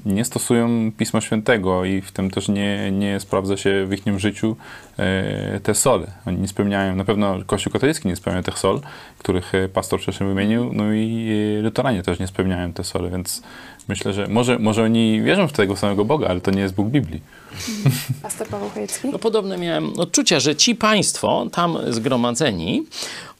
[0.05, 4.55] nie stosują Pisma Świętego i w tym też nie, nie sprawdza się w ich życiu
[4.97, 6.07] e, te sole.
[6.25, 8.81] Oni nie spełniają, na pewno Kościół katolicki nie spełnia tych sol,
[9.17, 11.29] których e, pastor wcześniej wymienił, no i
[11.59, 13.43] e, luteranie też nie spełniają te sole, więc
[13.87, 16.87] myślę, że może, może oni wierzą w tego samego Boga, ale to nie jest Bóg
[16.87, 17.21] Biblii.
[18.21, 19.09] Pastor Paweł Chojecki?
[19.11, 22.83] No podobne miałem odczucia, że ci państwo tam zgromadzeni,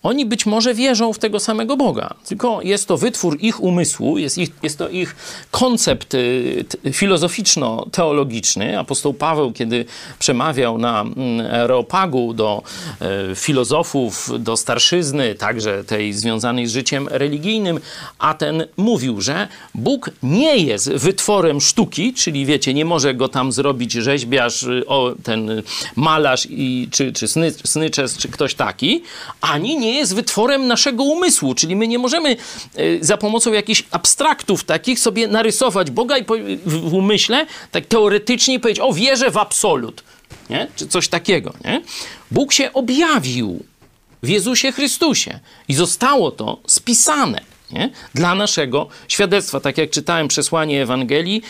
[0.04, 4.38] oni być może wierzą w tego samego Boga, tylko jest to wytwór ich umysłu, jest,
[4.38, 5.16] ich, jest to ich
[5.52, 8.80] koncept y, filozoficzno-teologiczny.
[8.80, 9.86] Apostoł Paweł, kiedy
[10.20, 12.64] przemawiał na mm, Areopagu do
[13.02, 17.80] e, filozofów, do starszyzny, także tej związanej z życiem religijnym,
[18.20, 23.52] a ten mówił, że Bóg nie jest wytworem sztuki, czyli wiecie, nie może go tam
[23.52, 25.62] zrobić rzeźbiarz, y, o, ten
[25.96, 29.04] malarz i, czy, czy sny, snyczes, czy ktoś taki,
[29.42, 32.38] ani nie jest wytworem naszego umysłu, czyli my nie możemy
[32.80, 36.26] y, za pomocą jakichś abstraktów takich sobie narysować Boga i
[36.66, 40.04] w umyśle, tak teoretycznie powiedzieć, o wierzę w absolut,
[40.50, 40.68] nie?
[40.76, 41.54] czy coś takiego.
[41.66, 41.82] Nie?
[42.32, 43.64] Bóg się objawił
[44.24, 47.90] w Jezusie Chrystusie i zostało to spisane nie?
[48.14, 49.60] dla naszego świadectwa.
[49.60, 51.42] Tak jak czytałem przesłanie Ewangelii,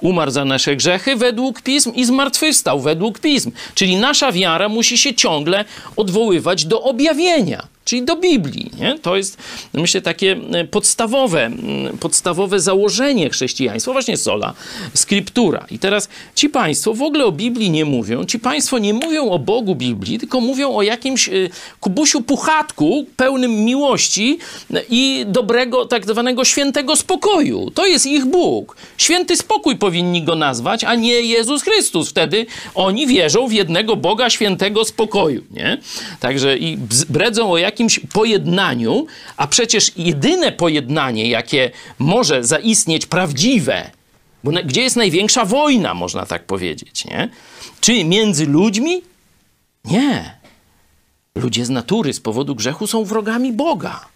[0.00, 3.52] umarł za nasze grzechy według pism i zmartwychwstał według pism.
[3.74, 5.64] Czyli nasza wiara musi się ciągle
[5.96, 8.70] odwoływać do objawienia, czyli do Biblii.
[8.78, 8.98] Nie?
[8.98, 9.38] To jest,
[9.72, 11.50] myślę, takie e, podstawowe,
[12.00, 14.54] podstawowe założenie chrześcijaństwa, właśnie sola,
[14.94, 15.66] skryptura.
[15.70, 19.38] I teraz ci państwo w ogóle o Biblii nie mówią, ci państwo nie mówią o
[19.38, 21.32] Bogu Biblii, tylko mówią o jakimś e,
[21.80, 24.38] kubusiu puchatku pełnym miłości
[24.90, 27.70] i dobrego, tak zwanego świętego spokoju.
[27.70, 28.76] To jest ich Bóg.
[28.96, 32.10] Święty spokój powinni go nazwać, a nie Jezus Chrystus.
[32.10, 35.78] Wtedy oni wierzą w jednego Boga świętego spokoju, nie?
[36.20, 37.71] Także i bredzą o jakimś
[38.12, 39.06] pojednaniu,
[39.36, 43.90] a przecież jedyne pojednanie, jakie może zaistnieć prawdziwe,
[44.44, 47.28] bo na, gdzie jest największa wojna, można tak powiedzieć, nie?
[47.80, 49.02] Czy między ludźmi?
[49.84, 50.38] Nie.
[51.34, 54.12] Ludzie z natury z powodu grzechu są wrogami Boga.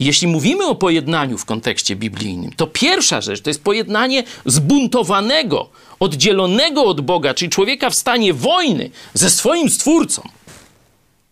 [0.00, 6.84] Jeśli mówimy o pojednaniu w kontekście biblijnym, to pierwsza rzecz to jest pojednanie zbuntowanego, oddzielonego
[6.84, 10.22] od Boga, czyli człowieka w stanie wojny ze swoim stwórcą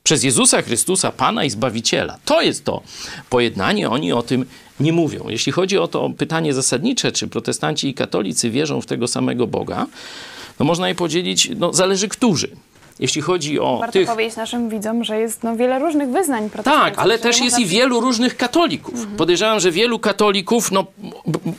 [0.07, 2.19] przez Jezusa Chrystusa, Pana i Zbawiciela.
[2.25, 2.83] To jest to
[3.31, 4.47] pojednanie, oni o tym
[4.81, 5.29] nie mówią.
[5.29, 9.87] Jeśli chodzi o to pytanie zasadnicze, czy protestanci i katolicy wierzą w tego samego Boga,
[10.59, 12.49] no można je podzielić, no zależy którzy.
[13.01, 14.09] Jeśli chodzi o Warto tych...
[14.09, 16.99] powiedzieć naszym widzom, że jest no, wiele różnych wyznań Tak, protestanckich.
[16.99, 19.07] ale też jest i wielu różnych katolików.
[19.17, 20.87] Podejrzewam, że wielu katolików no,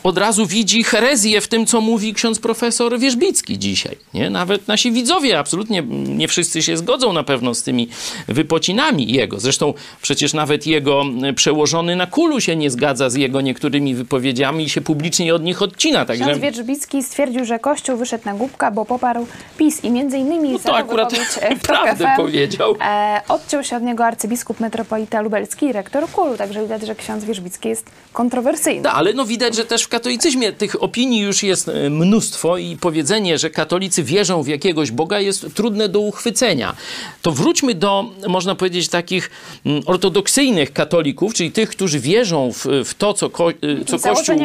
[0.04, 3.98] od razu widzi herezję w tym, co mówi ksiądz profesor Wierzbicki dzisiaj.
[4.14, 4.30] Nie?
[4.30, 7.90] Nawet nasi widzowie absolutnie nie wszyscy się zgodzą na pewno z tymi
[8.28, 9.40] wypocinami jego.
[9.40, 11.04] Zresztą przecież nawet jego
[11.36, 15.62] przełożony na kulu się nie zgadza z jego niektórymi wypowiedziami i się publicznie od nich
[15.62, 16.06] odcina.
[16.06, 20.50] Ksiądz Także Wierzbicki stwierdził, że Kościół wyszedł na głupka, bo poparł PiS i między innymi
[20.52, 22.76] no to akurat wypowiedź e, w TOK prawdę FM, powiedział.
[22.82, 27.24] E, odciął się od niego arcybiskup metropolita lubelski i rektor KUL, także widać, że ksiądz
[27.24, 28.82] Wierzbicki jest kontrowersyjny.
[28.82, 32.78] Da, ale no widać, że też w katolicyzmie tych opinii już jest e, mnóstwo i
[32.82, 36.76] powiedzenie, że katolicy wierzą w jakiegoś Boga jest trudne do uchwycenia.
[37.22, 39.30] To wróćmy do, można powiedzieć, takich
[39.66, 43.54] mm, ortodoksyjnych katolików, czyli tych, którzy wierzą w, w to, co, ko, e,
[43.86, 44.36] co Kościół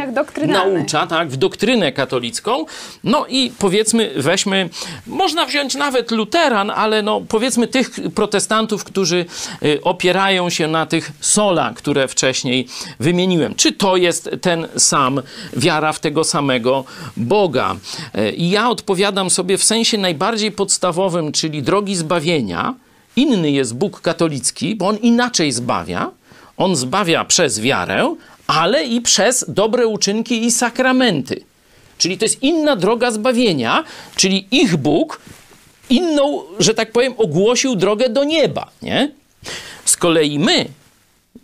[0.46, 2.64] naucza, tak, w doktrynę katolicką.
[3.04, 4.68] No i powiedzmy, weźmy,
[5.06, 9.24] można wziąć nawet luteran, ale no powiedzmy tych protestantów, którzy
[9.62, 12.68] y, opierają się na tych sola, które wcześniej
[13.00, 13.54] wymieniłem.
[13.54, 15.22] Czy to jest ten sam,
[15.56, 16.84] wiara w tego samego
[17.16, 17.76] Boga?
[18.18, 22.74] Y, I ja odpowiadam sobie w sensie najbardziej podstawowym, czyli drogi zbawienia.
[23.16, 26.10] Inny jest Bóg katolicki, bo on inaczej zbawia.
[26.56, 28.14] On zbawia przez wiarę,
[28.46, 31.44] ale i przez dobre uczynki i sakramenty.
[31.98, 33.84] Czyli to jest inna droga zbawienia,
[34.16, 35.20] czyli ich Bóg
[35.90, 39.12] inną, że tak powiem, ogłosił drogę do nieba, nie?
[39.84, 40.68] Z kolei my,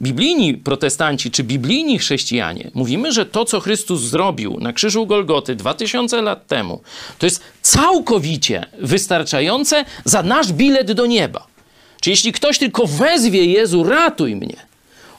[0.02, 6.22] biblijni protestanci czy biblijni chrześcijanie, mówimy, że to, co Chrystus zrobił na krzyżu Golgoty 2000
[6.22, 6.80] lat temu,
[7.18, 11.46] to jest całkowicie wystarczające za nasz bilet do nieba.
[12.00, 14.56] Czy jeśli ktoś tylko wezwie Jezu, ratuj mnie,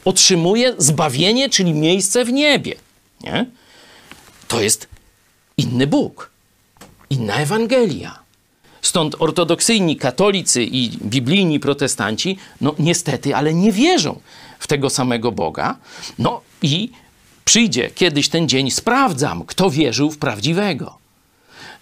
[0.06, 2.76] otrzymuje zbawienie, czyli miejsce w niebie,
[3.24, 3.46] nie?
[4.48, 4.88] To jest
[5.58, 6.32] inny Bóg,
[7.10, 8.20] inna Ewangelia.
[8.82, 14.20] Stąd ortodoksyjni katolicy i biblijni protestanci, no niestety, ale nie wierzą
[14.60, 15.76] w tego samego Boga.
[16.20, 16.92] No i
[17.46, 20.98] przyjdzie kiedyś ten dzień, sprawdzam, kto wierzył w prawdziwego.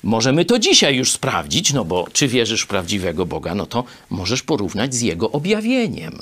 [0.03, 4.43] Możemy to dzisiaj już sprawdzić, no bo czy wierzysz w prawdziwego Boga, no to możesz
[4.43, 6.21] porównać z jego objawieniem.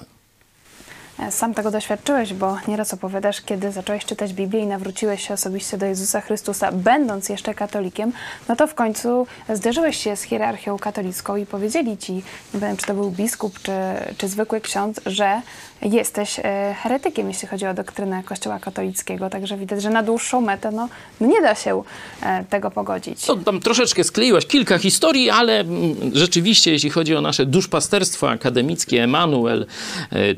[1.20, 5.78] E, Sam tego doświadczyłeś, bo nieraz opowiadasz, kiedy zacząłeś czytać Biblię i nawróciłeś się osobiście
[5.78, 8.12] do Jezusa Chrystusa, będąc jeszcze katolikiem,
[8.50, 12.14] no to w końcu zderzyłeś się z hierarchią katolicką i powiedzieli ci,
[12.54, 13.72] nie wiem czy to był biskup, czy,
[14.18, 15.42] czy zwykły ksiądz, że
[15.82, 19.30] jesteś e, heretykiem, jeśli chodzi o doktrynę Kościoła katolickiego.
[19.30, 21.84] Także widać, że na dłuższą metę no, no nie da się
[22.22, 23.28] e, tego pogodzić.
[23.28, 29.04] No, tam troszeczkę skleiłaś kilka historii, ale mm, rzeczywiście, jeśli chodzi o nasze duszpasterstwo akademickie,
[29.04, 29.66] Emanuel,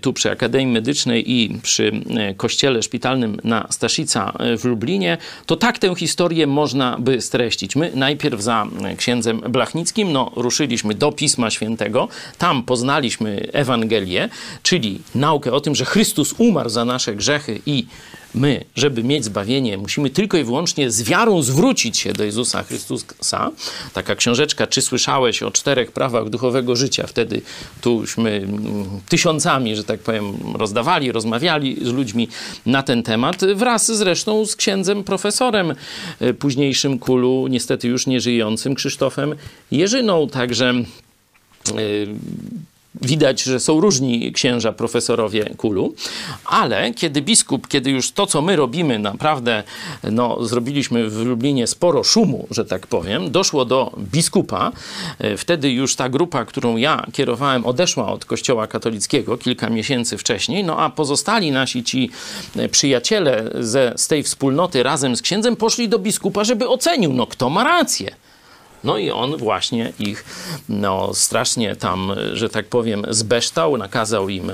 [0.01, 5.55] tu przy Akademii Medycznej i przy e, kościele szpitalnym na Staszica e, w Lublinie, to
[5.55, 7.75] tak tę historię można by streścić.
[7.75, 14.29] My najpierw za e, księdzem Blachnickim, no, ruszyliśmy do Pisma Świętego, tam poznaliśmy Ewangelię,
[14.63, 17.85] czyli naukę o tym, że Chrystus umarł za nasze grzechy i
[18.35, 23.51] my, żeby mieć zbawienie, musimy tylko i wyłącznie z wiarą zwrócić się do Jezusa Chrystusa.
[23.93, 27.07] Taka książeczka, czy słyszałeś o czterech prawach duchowego życia?
[27.07, 27.41] Wtedy
[27.81, 32.27] tuśmy mm, tysiącami, że tak powiem, rozdawali, rozmawiali z ludźmi
[32.65, 35.73] na ten temat, wraz zresztą z księdzem profesorem,
[36.19, 39.35] e, późniejszym kulu, niestety już nieżyjącym, Krzysztofem
[39.71, 40.29] Jerzyną.
[40.29, 40.83] Także e,
[43.01, 45.93] Widać, że są różni księża profesorowie kulu,
[46.45, 49.63] ale kiedy biskup, kiedy już to, co my robimy, naprawdę
[50.11, 54.71] no, zrobiliśmy w Lublinie sporo szumu, że tak powiem, doszło do biskupa,
[55.19, 60.63] e, wtedy już ta grupa, którą ja kierowałem, odeszła od kościoła katolickiego kilka miesięcy wcześniej,
[60.63, 62.09] no a pozostali nasi ci
[62.55, 67.27] e, przyjaciele ze, z tej wspólnoty razem z księdzem poszli do biskupa, żeby ocenił, no
[67.27, 68.26] kto ma rację.
[68.83, 70.25] No i on właśnie ich
[70.69, 74.53] no, strasznie tam, że tak powiem, zbeształ, nakazał im e,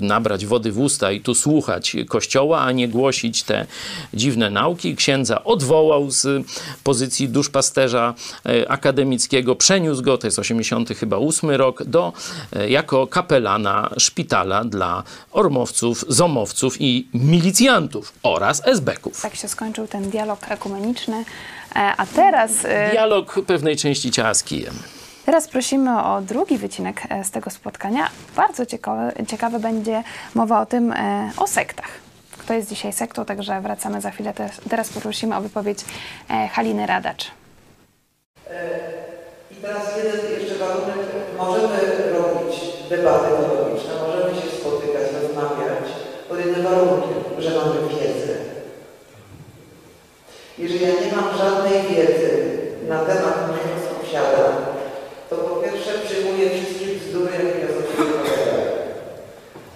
[0.00, 3.66] nabrać wody w usta i tu słuchać kościoła, a nie głosić te
[4.14, 4.96] dziwne nauki.
[4.96, 6.46] Księdza odwołał z
[6.84, 8.14] pozycji duszpasterza
[8.46, 12.12] e, akademickiego, przeniósł go, to jest 80 chyba 8 rok, do,
[12.52, 15.02] e, jako kapelana szpitala dla
[15.32, 19.22] ormowców, zomowców i milicjantów oraz esbeków.
[19.22, 21.24] Tak się skończył ten dialog ekumeniczny.
[21.76, 24.74] E, A teraz, e, Dialog pewnej części ciała z kijem.
[25.26, 28.08] Teraz prosimy o drugi wycinek e, z tego spotkania.
[28.36, 30.02] Bardzo ciekawe, ciekawe będzie
[30.34, 30.94] mowa o tym,
[31.36, 31.88] o sektach.
[32.38, 34.34] Kto jest dzisiaj sektą, także wracamy za chwilę.
[34.34, 35.78] Teraz, teraz poprosimy o wypowiedź
[36.52, 37.30] Haliny Radacz.
[39.50, 40.96] I teraz jeden jeszcze warunek.
[41.38, 41.76] Możemy
[42.12, 42.56] robić
[42.90, 45.84] debaty teologiczne, możemy się spotykać, rozmawiać
[46.28, 48.32] pod jednym warunkiem, że mamy wiedzę.
[50.62, 52.30] Jeżeli ja nie mam żadnej wiedzy
[52.92, 54.44] na temat mojego sąsiada,
[55.28, 58.60] to po pierwsze przyjmuję wszystkie bzdury, jakie ja sobie wypowiadają.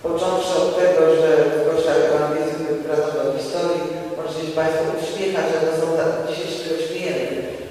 [0.06, 5.74] Począwszy od tego, że w kościele ewangelizmu wraca do historii, możecie Państwo uśmiechać, ale to
[5.80, 7.26] są tak, dzisiaj się tego śmiejemy,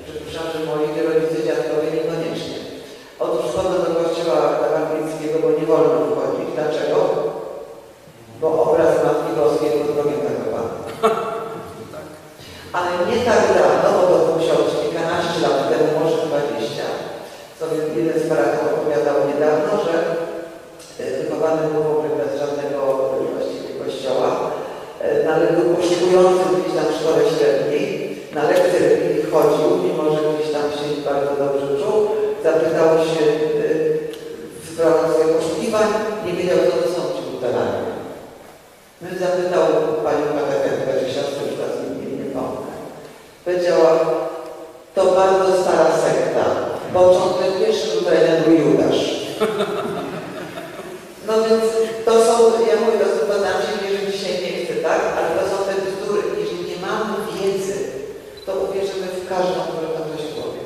[0.05, 2.57] że słyszałem, że moi rodzice, dziadkowie niekoniecznie.
[3.23, 6.47] Otóż wchodzę do kościoła ewangelickiego, bo nie wolno wchodzić.
[6.55, 6.97] Dlaczego?
[8.41, 10.73] Bo obraz Matki Boskiej pod drogiem zakopany.
[12.77, 16.83] Ale nie tak dawno, bo to musiało być kilkanaście lat temu, może 20,
[17.59, 17.65] co
[17.99, 19.93] jeden z paraków opowiadał niedawno, że
[21.55, 22.79] e, był w ogóle bez żadnego
[23.13, 24.29] e, właściwie kościoła,
[25.03, 27.85] e, ale był poszukujący gdzieś tam w szkole średniej,
[28.35, 31.99] na lekcję religii chodził, mimo że gdzieś tam się bardzo dobrze czuł,
[32.47, 33.23] zapytał się
[34.61, 35.87] w sprawach swoich poszukiwań,
[36.25, 37.83] nie wiedział, co to są ci luteranie.
[39.01, 39.65] No i zapytał
[40.05, 42.71] panią katechetkę, czy siostrę, już teraz nie, nie pomnę.
[43.45, 43.91] Powiedziała,
[44.95, 46.45] to bardzo stara sekta.
[46.93, 47.87] Początek pierwszy
[48.45, 49.01] był Judasz.
[51.27, 51.63] No więc
[52.05, 52.33] to są,
[52.69, 55.01] ja mówię, to są badam się, że dzisiaj nie chcę, tak?
[55.17, 56.21] Ale to są te bzdury.
[56.41, 57.77] Jeżeli nie mamy wiedzy,
[58.45, 60.63] to uwierzymy w każdą, która tam coś powie.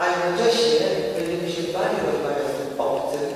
[0.00, 3.26] A jednocześnie będziemy się bali rozmawiać z tym obcym,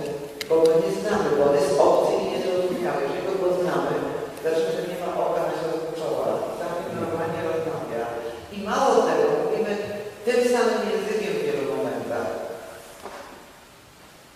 [0.48, 3.00] bo go nie znamy, bo on jest obcy i niezrozumiały.
[3.02, 3.94] Jeżeli go poznamy,
[4.40, 8.04] znaczy, że nie ma oka na środku czoła, z nami normalnie rozmawia.
[8.54, 9.72] I mało tego, mówimy
[10.26, 12.28] tym samym językiem w wielu momentach.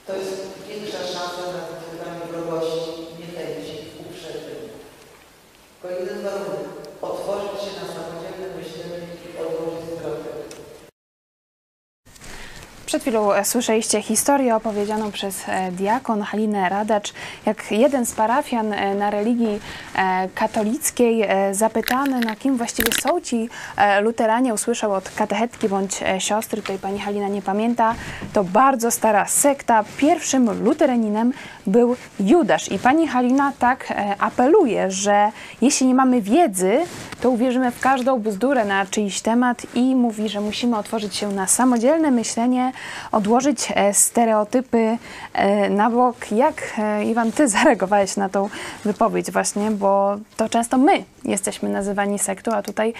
[0.06, 0.34] To jest
[0.68, 1.60] większa szansa na
[2.14, 2.90] wywołanie wrogości,
[3.20, 4.60] niechęci, uprzedzeń.
[5.82, 6.68] Tylko jeden warunek.
[7.02, 10.44] Otworzyć się na samodzielne myślenie i odłożyć strategię.
[12.86, 17.12] Przed chwilą e, słyszeliście historię opowiedzianą przez e, diakon Halinę Radacz,
[17.46, 19.60] jak jeden z parafian e, na religii
[20.34, 23.48] katolickiej zapytany, no kim właściwie są ci
[24.02, 27.94] luteranie, usłyszał od katechetki bądź siostry, tutaj pani Halina nie pamięta,
[28.32, 29.84] to bardzo stara sekta.
[29.96, 31.32] Pierwszym luteraninem
[31.66, 35.30] był Judasz i pani Halina tak apeluje, że
[35.60, 36.78] jeśli nie mamy wiedzy,
[37.20, 41.46] to uwierzymy w każdą bzdurę na czyjś temat i mówi, że musimy otworzyć się na
[41.46, 42.72] samodzielne myślenie,
[43.12, 44.98] odłożyć e, stereotypy
[45.32, 46.32] e, na bok.
[46.32, 48.48] Jak, e, Iwan, ty zareagowałeś na tą
[48.84, 52.94] wypowiedź właśnie, bo to często my jesteśmy nazywani sektą, a tutaj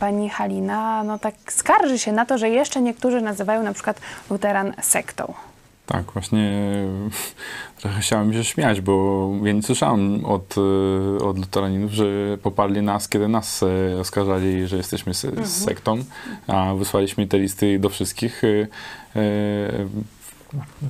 [0.00, 4.00] pani Halina no tak skarży się na to, że jeszcze niektórzy nazywają na przykład
[4.30, 5.34] luteran sektą.
[5.86, 6.62] Tak, właśnie
[7.80, 10.54] trochę chciałem się śmiać, bo ja nie słyszałem od,
[11.22, 12.04] od luteraninów, że
[12.42, 13.64] poparli nas, kiedy nas
[14.00, 15.46] oskarżali, że jesteśmy se, Mhm.
[15.46, 15.98] sektą,
[16.46, 18.42] a wysłaliśmy te listy do wszystkich,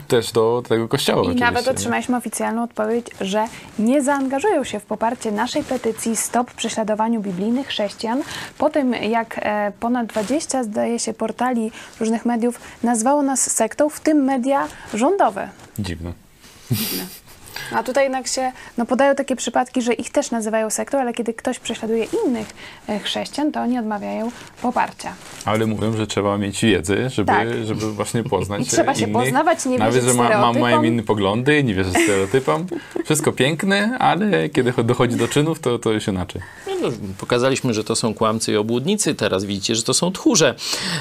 [0.08, 1.44] też do tego kościoła I oczywiście.
[1.44, 3.44] nawet otrzymaliśmy oficjalną odpowiedź, że
[3.78, 8.22] nie zaangażują się w poparcie naszej petycji Stop prześladowaniu biblijnych chrześcijan.
[8.58, 14.00] Po tym, jak e, ponad 20, zdaje się, portali różnych mediów nazwało nas sektą, w
[14.00, 15.48] tym media rządowe.
[15.78, 16.12] Dziwne.
[17.74, 21.34] A tutaj jednak się no, podają takie przypadki, że ich też nazywają sektą, ale kiedy
[21.34, 22.46] ktoś prześladuje innych
[22.88, 24.30] e, chrześcijan, to oni odmawiają
[24.62, 25.14] poparcia.
[25.44, 27.48] Ale mówią, że trzeba mieć wiedzę, żeby, Tak.
[27.64, 29.22] żeby właśnie poznać Trzeba się innych.
[29.22, 32.66] poznawać, nie Nawet, że ma, ma, mają inne poglądy, nie wierzę stereotypom.
[33.04, 36.42] Wszystko piękne, ale kiedy dochodzi do czynów, to, to już inaczej.
[36.82, 40.54] No, pokazaliśmy, że to są kłamcy i obłudnicy, teraz widzicie, że to są tchórze.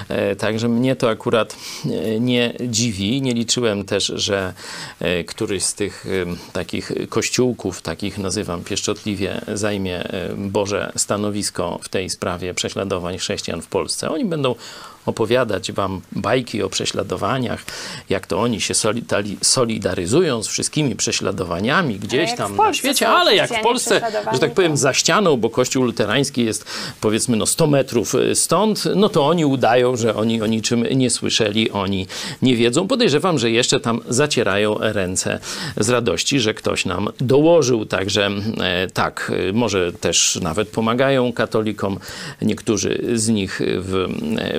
[0.09, 1.55] E, także mnie to akurat
[1.85, 3.21] e, nie dziwi.
[3.21, 4.53] Nie liczyłem też, że
[4.99, 6.05] e, któryś z tych
[6.53, 10.03] takich kościółków, takich nazywam pieszczotliwie, zajmie
[10.37, 14.09] Boże stanowisko w tej sprawie prześladowań chrześcijan w Polsce.
[14.09, 14.55] Oni będą
[15.05, 17.65] opowiadać wam bajki o prześladowaniach,
[18.09, 23.35] jak to oni się solidali- solidaryzują z wszystkimi prześladowaniami gdzieś tam w na świecie, ale
[23.35, 24.01] jak w Polsce,
[24.33, 26.65] że tak powiem, za ścianą, bo kościół luterański jest
[27.01, 31.09] powiedzmy no 100 metrów y, stąd, no to oni udają, że oni o niczym nie
[31.09, 32.07] słyszeli, oni
[32.41, 32.87] nie wiedzą.
[32.87, 35.39] Podejrzewam, że jeszcze tam zacierają ręce
[35.77, 37.85] z radości, że ktoś nam dołożył.
[37.85, 38.29] Także
[38.61, 41.99] e, tak, y, może też nawet pomagają katolikom.
[42.41, 44.07] Niektórzy z nich w,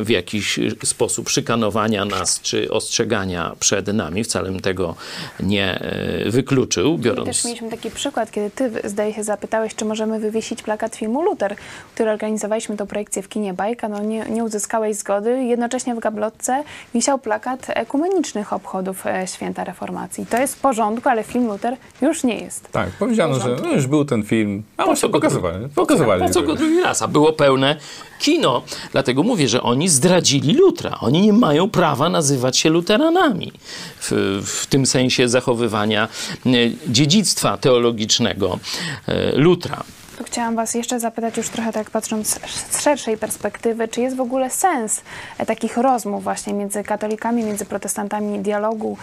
[0.01, 4.24] w jakiś jakiś sposób szykanowania nas czy ostrzegania przed nami.
[4.24, 4.94] Wcale bym tego
[5.40, 7.26] nie e, wykluczył, My biorąc...
[7.26, 11.56] też mieliśmy taki przykład, kiedy ty, zdaje się, zapytałeś, czy możemy wywiesić plakat filmu Luther,
[11.94, 13.88] który organizowaliśmy tą projekcję w kinie Bajka.
[13.88, 15.44] No nie, nie uzyskałeś zgody.
[15.44, 16.64] Jednocześnie w gablotce
[16.94, 20.26] wisiał plakat ekumenicznych obchodów e, Święta Reformacji.
[20.26, 22.72] To jest w porządku, ale film Luther już nie jest.
[22.72, 25.68] Tak, powiedziano, że no już był ten film, a Po właśnie co go pokazywali.
[25.74, 27.02] pokazywali Po co go drugi raz?
[27.02, 27.76] A było pełne
[28.20, 28.62] kino.
[28.92, 30.19] Dlatego mówię, że oni zdradzili
[30.58, 30.98] Lutra.
[31.00, 33.52] Oni nie mają prawa nazywać się luteranami
[34.00, 34.12] w,
[34.46, 36.08] w tym sensie zachowywania
[36.46, 36.50] e,
[36.88, 38.58] dziedzictwa teologicznego
[39.06, 39.82] e, Lutra.
[40.24, 42.40] Chciałam Was jeszcze zapytać, już trochę tak patrząc
[42.70, 45.00] z szerszej perspektywy, czy jest w ogóle sens
[45.38, 48.96] e, takich rozmów właśnie między katolikami, między protestantami, dialogu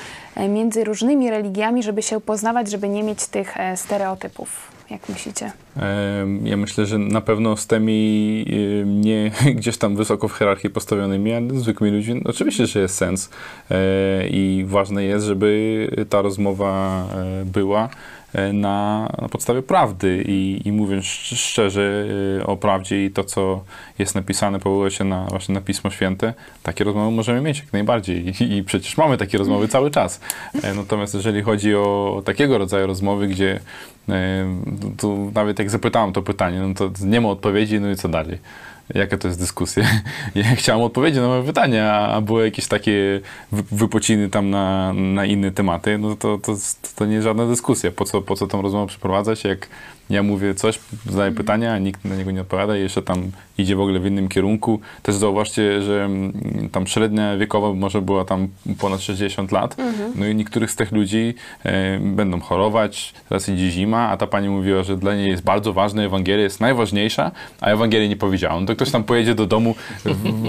[0.49, 4.49] między różnymi religiami, żeby się poznawać, żeby nie mieć tych stereotypów?
[4.89, 5.51] Jak myślicie?
[6.43, 8.45] Ja myślę, że na pewno z tymi
[8.85, 13.29] nie gdzieś tam wysoko w hierarchii postawionymi, ale zwykłymi ludźmi, oczywiście, że jest sens.
[13.71, 17.89] E, i ważne jest, żeby ta rozmowa e, była
[18.33, 20.23] e, na, na podstawie prawdy.
[20.27, 22.05] I, i mówiąc szcz- szczerze
[22.45, 23.63] o prawdzie i to, co
[23.99, 28.27] jest napisane, powołuje się na, właśnie na Pismo Święte, takie rozmowy możemy mieć jak najbardziej.
[28.27, 30.21] I, i przecież mamy takie rozmowy cały czas.
[30.75, 33.59] Natomiast jeżeli chodzi o takiego rodzaju rozmowy, gdzie
[34.97, 38.37] tu nawet jak zapytałem to pytanie, no to nie ma odpowiedzi, no i co dalej?
[38.95, 39.83] Jaka to jest dyskusja?
[40.35, 45.25] Ja chciałem odpowiedzi na moje pytania, a były jakieś takie wy- wypociny tam na, na
[45.25, 46.55] inne tematy, no to, to,
[46.95, 47.91] to nie jest żadna dyskusja.
[47.91, 49.67] Po co, po co tą rozmowę przeprowadzać, jak
[50.09, 50.79] ja mówię coś,
[51.09, 54.05] zadaję pytania, a nikt na niego nie odpowiada i jeszcze tam idzie w ogóle w
[54.05, 54.79] innym kierunku.
[55.03, 58.47] Też zauważcie, że mm, tam średnia wiekowa może była tam
[58.79, 59.75] ponad 60 lat,
[60.15, 61.33] no i niektórych z tych ludzi
[61.63, 65.73] e, będą chorować, teraz idzie zima, a ta pani mówiła, że dla niej jest bardzo
[65.73, 67.31] ważna, Ewangelia jest najważniejsza,
[67.61, 68.59] a Ewangelii nie powiedziała.
[68.59, 69.75] No to ktoś tam pojedzie do domu,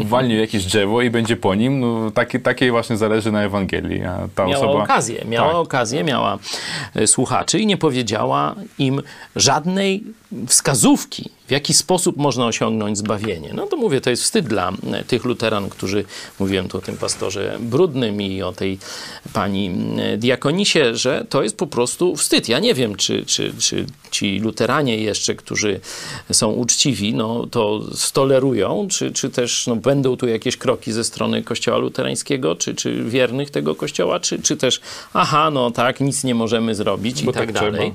[0.04, 4.28] walnie jakieś drzewo i będzie po nim, no takie, takie właśnie zależy na Ewangelii, a
[4.34, 4.84] ta Miała osoba...
[4.84, 5.56] okazję, miała Tak.
[5.56, 6.38] okazję, miała
[6.94, 9.02] e, słuchaczy i nie powiedziała im
[9.48, 10.04] żadnej
[10.46, 13.50] wskazówki, w jaki sposób można osiągnąć zbawienie.
[13.54, 16.04] No to mówię, to jest wstyd dla e, tych luteran, którzy,
[16.38, 18.78] mówiłem tu o tym pastorze Brudnym i o tej
[19.32, 19.70] pani
[20.18, 22.48] diakonisie, że to jest po prostu wstyd.
[22.48, 25.80] Ja nie wiem, czy, czy, czy ci luteranie jeszcze, którzy
[26.32, 31.42] są uczciwi, no to stolerują, czy, czy też no, będą tu jakieś kroki ze strony
[31.42, 34.80] kościoła luterańskiego, czy, czy wiernych tego kościoła, czy, czy też
[35.12, 37.94] aha, no tak, nic nie możemy zrobić Bo i tak, tak dalej.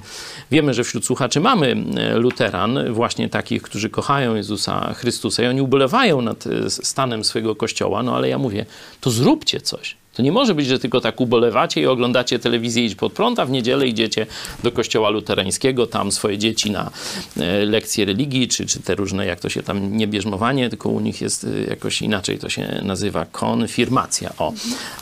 [0.52, 5.62] Wiemy, że wśród słuchaczy mamy e, luteran, właśnie takich, którzy kochają Jezusa Chrystusa i oni
[5.62, 8.66] ubolewają nad e, stanem swojego kościoła, no ale ja mówię,
[9.02, 10.03] to zróbcie coś.
[10.14, 13.46] To nie może być, że tylko tak ubolewacie i oglądacie telewizję Idź pod prąd, a
[13.46, 14.26] w niedzielę idziecie
[14.64, 16.92] do kościoła luterańskiego, tam swoje dzieci na
[17.38, 21.00] e, lekcje religii, czy, czy te różne, jak to się tam, nie bierzmowanie, tylko u
[21.00, 24.34] nich jest e, jakoś inaczej to się nazywa, konfirmacja.
[24.38, 24.54] O,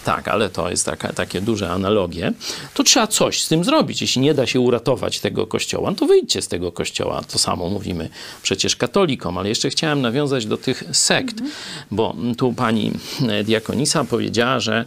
[0.06, 2.34] tak, ale to jest taka, takie duże analogie.
[2.74, 4.02] To trzeba coś z tym zrobić.
[4.02, 7.22] Jeśli nie da się uratować tego kościoła, no to wyjdźcie z tego kościoła.
[7.32, 8.10] To samo mówimy
[8.44, 11.36] przecież katolikom, ale jeszcze chciałem nawiązać do tych sekt,
[11.92, 12.92] bo tu pani
[13.30, 14.86] e, diakonisa powiedziała, że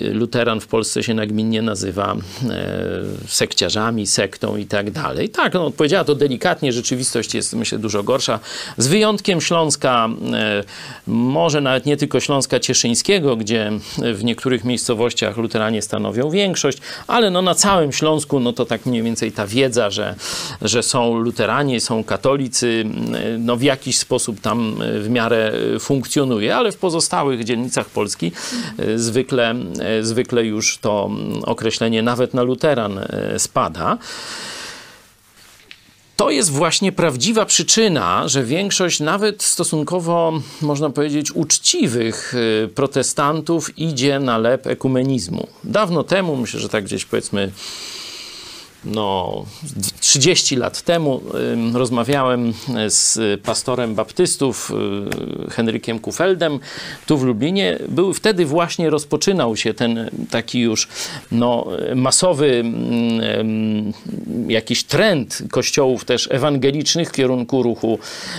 [0.00, 2.18] luteran w Polsce się nagminnie nazywa e,
[3.28, 5.28] sekciarzami, sektą i tak dalej.
[5.28, 8.40] Tak, no, powiedziała to delikatnie, rzeczywistość jest myślę dużo gorsza.
[8.78, 10.64] Z wyjątkiem Śląska, e,
[11.06, 13.72] może nawet nie tylko Śląska Cieszyńskiego, gdzie
[14.14, 19.02] w niektórych miejscowościach luteranie stanowią większość, ale no na całym Śląsku, no to tak mniej
[19.02, 20.14] więcej ta wiedza, że,
[20.62, 22.84] że są luteranie, są katolicy,
[23.14, 27.86] e, no w jakiś sposób tam e, w miarę e, funkcjonuje, ale w pozostałych dzielnicach
[27.86, 28.32] Polski
[28.78, 31.10] e, zwykle, e, zwykle już to
[31.42, 33.98] określenie nawet na luteran e, spada.
[36.16, 40.32] To jest właśnie prawdziwa przyczyna, że większość nawet stosunkowo,
[40.62, 45.46] można powiedzieć, uczciwych y, protestantów idzie na lep ekumenizmu.
[45.64, 47.52] Dawno temu, myślę, że tak gdzieś powiedzmy
[48.84, 49.44] no,
[50.00, 51.20] 30 lat temu
[51.72, 52.52] rozmawiałem
[52.88, 54.72] z pastorem baptystów
[55.46, 56.60] y, Henrykiem Kufeldem
[57.06, 57.78] tu w Lublinie.
[57.88, 60.88] Był wtedy właśnie rozpoczynał się ten taki już
[61.32, 62.64] no, masowy
[64.48, 67.98] jakiś trend kościołów też ewangelicznych w kierunku ruchu,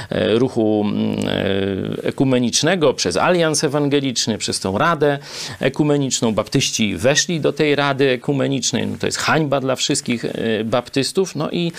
[0.09, 0.85] e, ruchu
[1.27, 5.19] e, ekumenicznego przez Alians Ewangeliczny, przez tą Radę
[5.59, 6.33] Ekumeniczną.
[6.33, 8.87] Baptyści weszli do tej Rady Ekumenicznej.
[8.87, 10.34] No, to jest hańba dla wszystkich e,
[10.65, 11.35] baptystów.
[11.35, 11.71] No i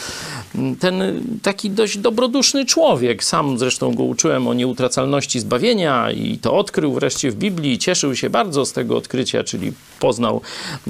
[0.80, 6.94] ten taki dość dobroduszny człowiek, sam zresztą go uczyłem o nieutracalności zbawienia i to odkrył
[6.94, 7.78] wreszcie w Biblii.
[7.78, 10.40] Cieszył się bardzo z tego odkrycia, czyli poznał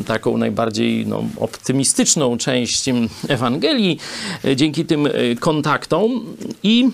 [0.06, 2.84] taką najbardziej no, optymistyczną część
[3.28, 3.98] Ewangelii
[4.44, 5.10] e, dzięki tym e,
[5.40, 6.90] kontaktom i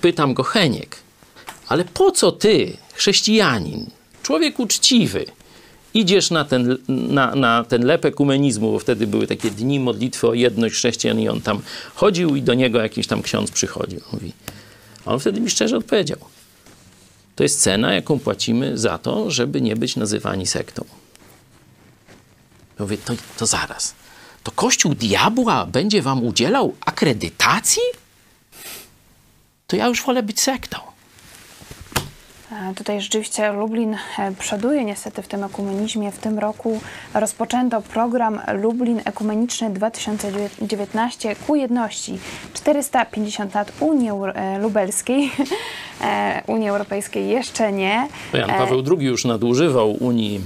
[0.00, 0.96] pytam go, Heniek,
[1.68, 3.86] Ale po co ty, chrześcijanin,
[4.22, 5.26] człowiek uczciwy,
[5.94, 10.34] idziesz na ten, na, na ten lep ekumenizmu, bo wtedy były takie dni modlitwy o
[10.34, 11.60] jedność chrześcijan i on tam
[11.94, 14.00] chodził i do niego jakiś tam ksiądz przychodził.
[14.12, 14.32] Mówi.
[15.06, 16.18] On wtedy mi szczerze odpowiedział.
[17.36, 20.84] To jest cena, jaką płacimy za to, żeby nie być nazywani sektą.
[22.78, 23.94] Ja mówię, to, to zaraz.
[24.42, 27.82] To Kościół diabła będzie wam udzielał akredytacji?
[29.66, 30.78] To ja już wolę być sektą.
[32.52, 36.12] E, Tutaj rzeczywiście Lublin e, przoduje niestety w tym ekumenizmie.
[36.12, 36.80] W tym roku
[37.14, 42.18] rozpoczęto program Lublin Ekumeniczny 2019 ku jedności.
[42.54, 45.30] 450 lat Unii e, Lubelskiej.
[46.46, 48.08] Unii Europejskiej jeszcze nie.
[48.32, 50.40] Jan Paweł II już nadużywał Unii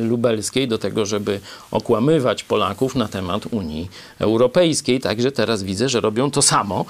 [0.00, 5.00] Lubelskiej do tego, żeby okłamywać Polaków na temat Unii Europejskiej.
[5.00, 6.84] Także teraz widzę, że robią to samo,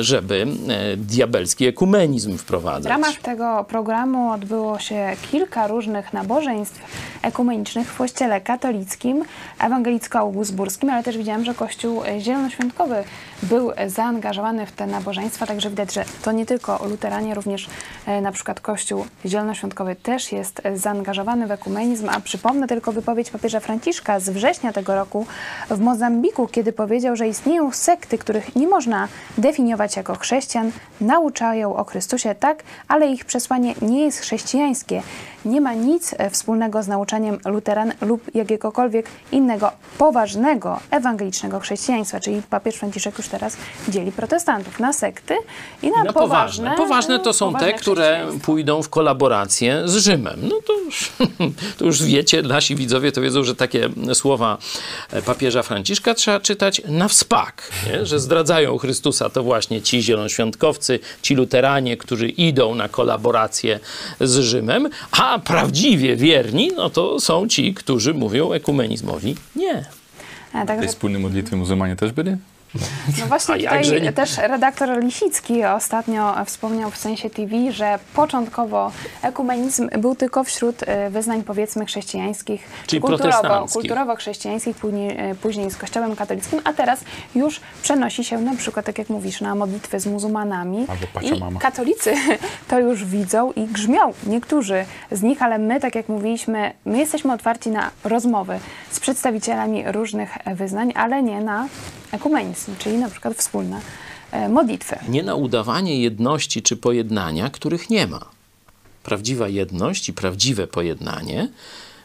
[0.00, 0.46] żeby
[0.96, 2.92] diabelski ekumenizm wprowadzać.
[3.12, 6.80] Ramach tego programu odbyło się kilka różnych nabożeństw
[7.22, 9.24] ekumenicznych w kościele katolickim,
[9.58, 13.04] ewangelicko-augustburskim, ale też widziałam, że kościół zielonoświątkowy
[13.42, 17.68] był zaangażowany w te nabożeństwa, także widać, że to nie tylko luteranie, również
[18.06, 23.60] e, na przykład kościół zielonoświątkowy też jest zaangażowany w ekumenizm, a przypomnę tylko wypowiedź papieża
[23.60, 25.26] Franciszka z września tego roku
[25.70, 31.84] w Mozambiku, kiedy powiedział, że istnieją sekty, których nie można definiować jako chrześcijan, nauczają o
[31.84, 35.02] Chrystusie tak, ale ich przesłanie nie jest chrześcijańskie.
[35.44, 42.20] Nie ma nic e, wspólnego z nauczaniem luteran lub jakiegokolwiek innego poważnego ewangelicznego chrześcijaństwa.
[42.20, 43.56] Czyli papież Franciszek już teraz
[43.88, 45.34] dzieli protestantów na sekty
[45.82, 46.74] i na, I na poważne.
[46.76, 50.40] Poważne to są poważne te, które pójdą w kolaborację z Rzymem.
[50.42, 51.12] No to już,
[51.78, 54.58] to już wiecie, nasi widzowie to wiedzą, że takie słowa
[55.26, 58.06] papieża Franciszka trzeba czytać na wspak, nie?
[58.06, 63.80] że zdradzają Chrystusa to właśnie ci zielonoświątkowcy, ci luteranie, którzy idą na kolaborację
[64.20, 69.84] z Rzymem, a prawdziwie wierni, no to są ci, którzy mówią ekumenizmowi nie.
[70.52, 72.36] Tej Także wspólnej modlitwy muzułmanie też byli?
[73.20, 74.12] No właśnie tutaj nie?
[74.12, 78.92] też redaktor Lisicki ostatnio wspomniał w Sensie TV, że początkowo
[79.22, 85.70] ekumenizm był tylko wśród e, wyznań powiedzmy chrześcijańskich, Czyli kulturowo, kulturowo chrześcijańskich, później, e, później
[85.70, 87.00] z kościołem katolickim, a teraz
[87.34, 90.78] już przenosi się na przykład, tak jak mówisz, na modlitwy z muzułmanami.
[90.78, 91.60] Albo I Pachamama.
[91.60, 92.14] katolicy
[92.68, 97.32] to już widzą i grzmią niektórzy z nich, ale my, tak jak mówiliśmy, my jesteśmy
[97.32, 98.58] otwarci na rozmowy
[98.90, 101.68] z przedstawicielami różnych wyznań, ale nie na
[102.12, 103.80] ekumenizm, czyli na przykład wspólne
[104.30, 104.96] e, modlitwy.
[105.08, 108.20] nie na udawanie jedności czy pojednania, których nie ma.
[109.02, 111.48] Prawdziwa jedność i prawdziwe pojednanie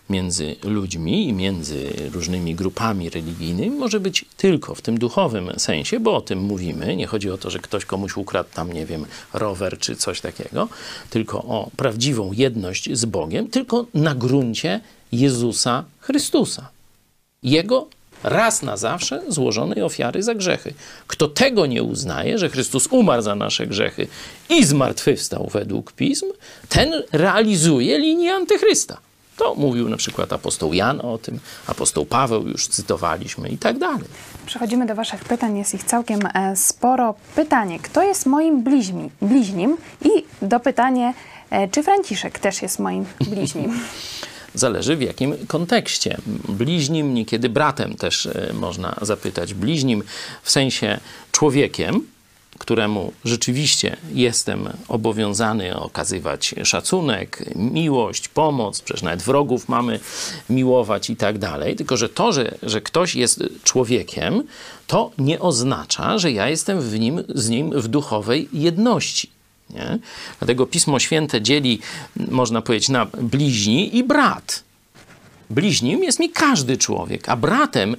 [0.10, 6.16] między ludźmi i między różnymi grupami religijnymi może być tylko w tym duchowym sensie, bo
[6.16, 6.96] o tym mówimy.
[6.96, 10.68] Nie chodzi o to, że ktoś komuś ukradł tam, nie wiem, rower czy coś takiego,
[11.10, 14.80] tylko o prawdziwą jedność z Bogiem, tylko na gruncie
[15.12, 16.70] Jezusa Chrystusa.
[17.44, 17.88] Jego
[18.24, 20.74] raz na zawsze złożonej ofiary za grzechy.
[21.08, 24.08] Kto tego nie uznaje, że Chrystus umarł za nasze grzechy
[24.50, 26.26] i zmartwychwstał według pism,
[26.70, 28.98] ten realizuje linię antychrysta.
[29.38, 34.08] To mówił na przykład apostoł Jan o tym, apostoł Paweł już cytowaliśmy i tak dalej.
[34.46, 37.16] Przechodzimy do Waszych pytań, jest ich całkiem e, sporo.
[37.36, 39.78] Pytanie, kto jest moim bliźni, bliźnim?
[40.06, 40.10] I
[40.42, 41.14] dopytanie,
[41.50, 43.80] e, czy Franciszek też jest moim bliźnim?
[44.58, 46.18] Zależy w jakim kontekście.
[46.50, 49.54] Bliźnim, niekiedy bratem też e, można zapytać.
[49.54, 50.04] Bliźnim
[50.44, 51.00] w sensie
[51.32, 52.02] człowiekiem,
[52.58, 60.00] któremu rzeczywiście jestem obowiązany okazywać szacunek, miłość, pomoc, przecież nawet wrogów mamy
[60.50, 61.76] miłować i tak dalej.
[61.76, 64.44] Tylko, że to, że, że ktoś jest człowiekiem,
[64.88, 69.37] to nie oznacza, że ja jestem w nim, z nim w duchowej jedności.
[69.70, 70.00] Nie?
[70.40, 71.80] Dlatego Pismo Święte dzieli,
[72.16, 74.64] można powiedzieć, na bliźni i brat.
[75.50, 77.96] Bliźnim jest mi każdy człowiek, a bratem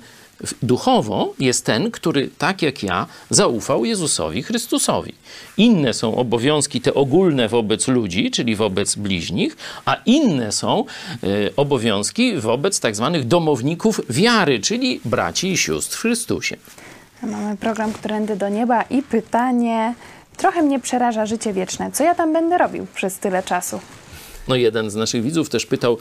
[0.62, 5.14] duchowo jest ten, który tak jak ja zaufał Jezusowi Chrystusowi.
[5.56, 10.84] Inne są obowiązki te ogólne wobec ludzi, czyli wobec bliźnich, a inne są
[11.24, 16.56] y, obowiązki wobec tak zwanych domowników wiary, czyli braci i sióstr w Chrystusie.
[17.22, 19.94] Mamy program Którędy do Nieba i pytanie,
[20.38, 21.92] trochę mnie przeraża życie wieczne.
[21.92, 23.80] Co ja tam będę robił przez tyle czasu?
[24.48, 25.98] No jeden z naszych widzów też pytał,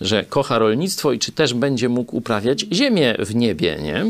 [0.00, 4.04] że kocha rolnictwo i czy też będzie mógł uprawiać ziemię w niebie, nie?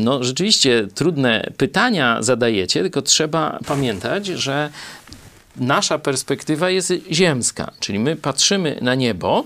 [0.00, 4.70] No rzeczywiście trudne pytania zadajecie, tylko trzeba pamiętać, że
[5.56, 9.44] nasza perspektywa jest ziemska, czyli my patrzymy na niebo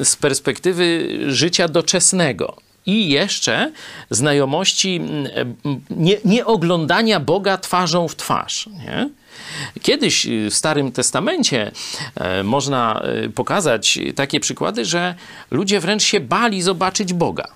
[0.00, 2.56] e, z perspektywy życia doczesnego.
[2.90, 3.72] I jeszcze
[4.10, 5.28] znajomości mm,
[5.64, 8.66] mm, nie, nie oglądania Boga twarzą w twarz.
[8.66, 9.08] Nie?
[9.82, 11.72] Kiedyś w Starym Testamencie
[12.14, 15.14] e, można e, pokazać takie przykłady, że
[15.50, 17.48] ludzie wręcz się bali zobaczyć Boga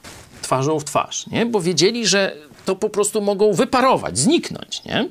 [0.43, 1.47] twarzą w twarz, nie?
[1.47, 4.85] bo wiedzieli, że to po prostu mogą wyparować, zniknąć.
[4.85, 5.09] Nie?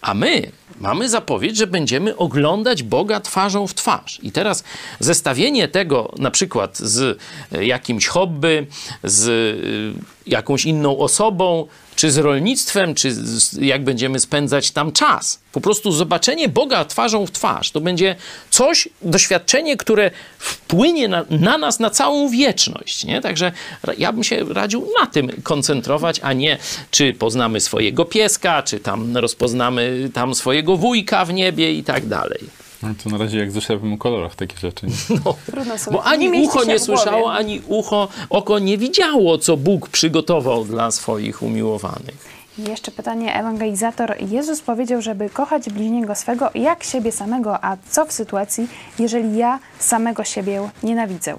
[0.00, 0.50] A my
[0.80, 4.18] mamy zapowiedź, że będziemy oglądać Boga twarzą w twarz.
[4.22, 4.64] I teraz
[5.00, 7.18] zestawienie tego na przykład z
[7.52, 8.66] e, jakimś hobby,
[9.04, 11.66] z e, jakąś inną osobą,
[11.96, 15.40] czy z rolnictwem, czy z, jak będziemy spędzać tam czas.
[15.52, 18.16] Po prostu zobaczenie Boga twarzą w twarz to będzie
[18.50, 23.04] coś, doświadczenie, które wpłynie na, na nas na całą wieczność.
[23.04, 23.20] Nie?
[23.20, 23.52] Także
[23.98, 26.58] ja bym się radził na tym koncentrować, a nie
[26.90, 32.63] czy poznamy swojego pieska, czy tam rozpoznamy tam swojego wujka w niebie i tak dalej.
[32.84, 34.86] No to na razie jak zeszłym o kolorach takie rzeczy.
[34.86, 34.92] Nie?
[35.24, 35.96] No, Trudno sobie.
[35.96, 40.90] bo ani nie ucho nie słyszało, ani ucho, oko nie widziało, co Bóg przygotował dla
[40.90, 42.44] swoich umiłowanych.
[42.58, 44.16] Jeszcze pytanie, ewangelizator.
[44.30, 48.68] Jezus powiedział, żeby kochać bliźniego swego jak siebie samego, a co w sytuacji,
[48.98, 51.36] jeżeli ja samego siebie nienawidzę?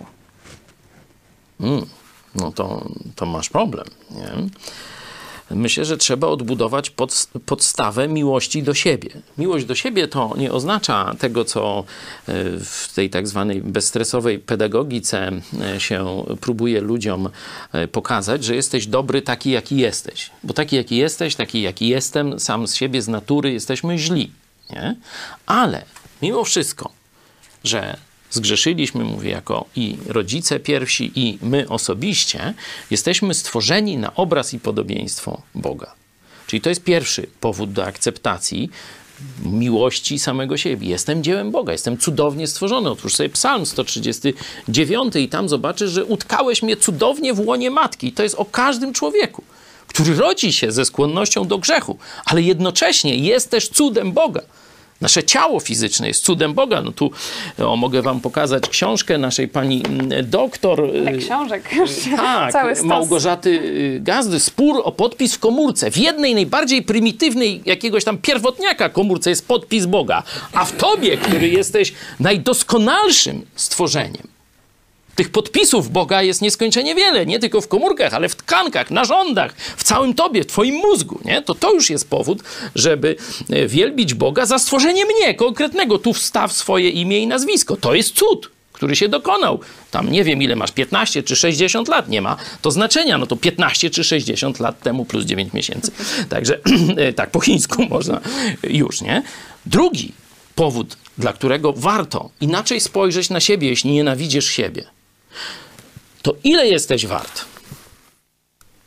[1.60, 1.86] Mm,
[2.36, 2.86] no to,
[3.16, 3.86] to masz problem.
[4.12, 4.32] Nie?
[5.52, 9.10] Myślę, że trzeba odbudować pod, podstawę miłości do siebie.
[9.38, 15.32] Miłość do siebie to nie oznacza tego, co e, w tej tak zwanej bezstresowej pedagogice
[15.62, 17.30] e, się próbuje ludziom
[17.72, 20.30] e, pokazać, że jesteś dobry taki, jaki jesteś.
[20.44, 24.32] Bo taki, jaki jesteś, taki, jaki jestem, sam z siebie, z natury jesteśmy źli.
[24.70, 24.96] Nie?
[25.46, 25.86] Ale
[26.22, 26.92] mimo wszystko,
[27.64, 27.98] że
[28.36, 32.54] zgrzeszyliśmy, mówię jako i rodzice pierwsi, i my osobiście,
[32.92, 35.94] jesteśmy stworzeni na obraz i podobieństwo Boga.
[36.48, 38.70] Czyli to jest pierwszy powód do akceptacji
[39.46, 40.88] miłości samego siebie.
[40.88, 42.90] Jestem dziełem Boga, jestem cudownie stworzony.
[42.90, 48.08] Otwórz sobie Psalm 139 i tam zobaczysz, że utkałeś mnie cudownie w łonie matki.
[48.08, 49.44] I to jest o każdym człowieku,
[49.88, 54.42] który rodzi się ze skłonnością do grzechu, ale jednocześnie jest też cudem Boga.
[55.02, 56.82] Nasze ciało fizyczne jest cudem Boga.
[56.82, 57.12] No tu
[57.58, 59.84] o, mogę wam pokazać książkę naszej pani
[60.24, 60.82] doktor.
[60.82, 61.70] Ale y, książek.
[62.18, 62.88] tak, Cały stos.
[62.88, 64.40] Małgorzaty y, Gazdy.
[64.40, 65.92] Spór o podpis w komórce.
[65.92, 70.24] W jednej najbardziej prymitywnej jakiegoś tam pierwotniaka komórce jest podpis Boga.
[70.54, 74.35] A w tobie, który jesteś najdoskonalszym stworzeniem,
[75.16, 79.84] tych podpisów Boga jest nieskończenie wiele, nie tylko w komórkach, ale w tkankach, narządach, w
[79.84, 81.42] całym tobie, w twoim mózgu, nie?
[81.42, 82.44] To to już jest powód,
[82.76, 83.16] żeby
[83.50, 86.00] e, wielbić Boga za stworzenie mnie, konkretnego.
[86.00, 87.78] Tu wstaw swoje imię i nazwisko.
[87.78, 89.60] To jest cud, który się dokonał.
[89.92, 93.18] Tam nie wiem, ile masz, 15 czy 60 lat, nie ma to znaczenia.
[93.18, 95.92] No to 15 czy 60 lat temu plus 9 miesięcy.
[96.30, 96.60] Także
[97.16, 98.22] tak po chińsku można
[98.64, 99.24] już, nie?
[99.66, 100.12] Drugi
[100.56, 104.95] powód, dla którego warto inaczej spojrzeć na siebie, jeśli nienawidzisz siebie
[106.22, 107.46] to ile jesteś wart?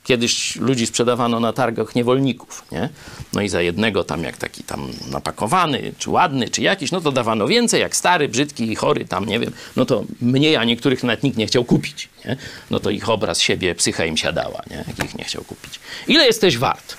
[0.05, 2.89] Kiedyś ludzi sprzedawano na targach niewolników, nie?
[3.33, 7.13] No i za jednego tam jak taki tam napakowany, czy ładny, czy jakiś, no to
[7.13, 11.03] dawano więcej, jak stary, brzydki i chory tam, nie wiem, no to mniej, a niektórych
[11.03, 12.37] nawet nikt nie chciał kupić, nie?
[12.71, 14.77] No to ich obraz siebie, psycha im siadała, nie?
[14.77, 15.81] Jak ich nie chciał kupić.
[16.07, 16.97] Ile jesteś wart?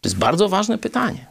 [0.00, 1.26] To jest bardzo ważne pytanie.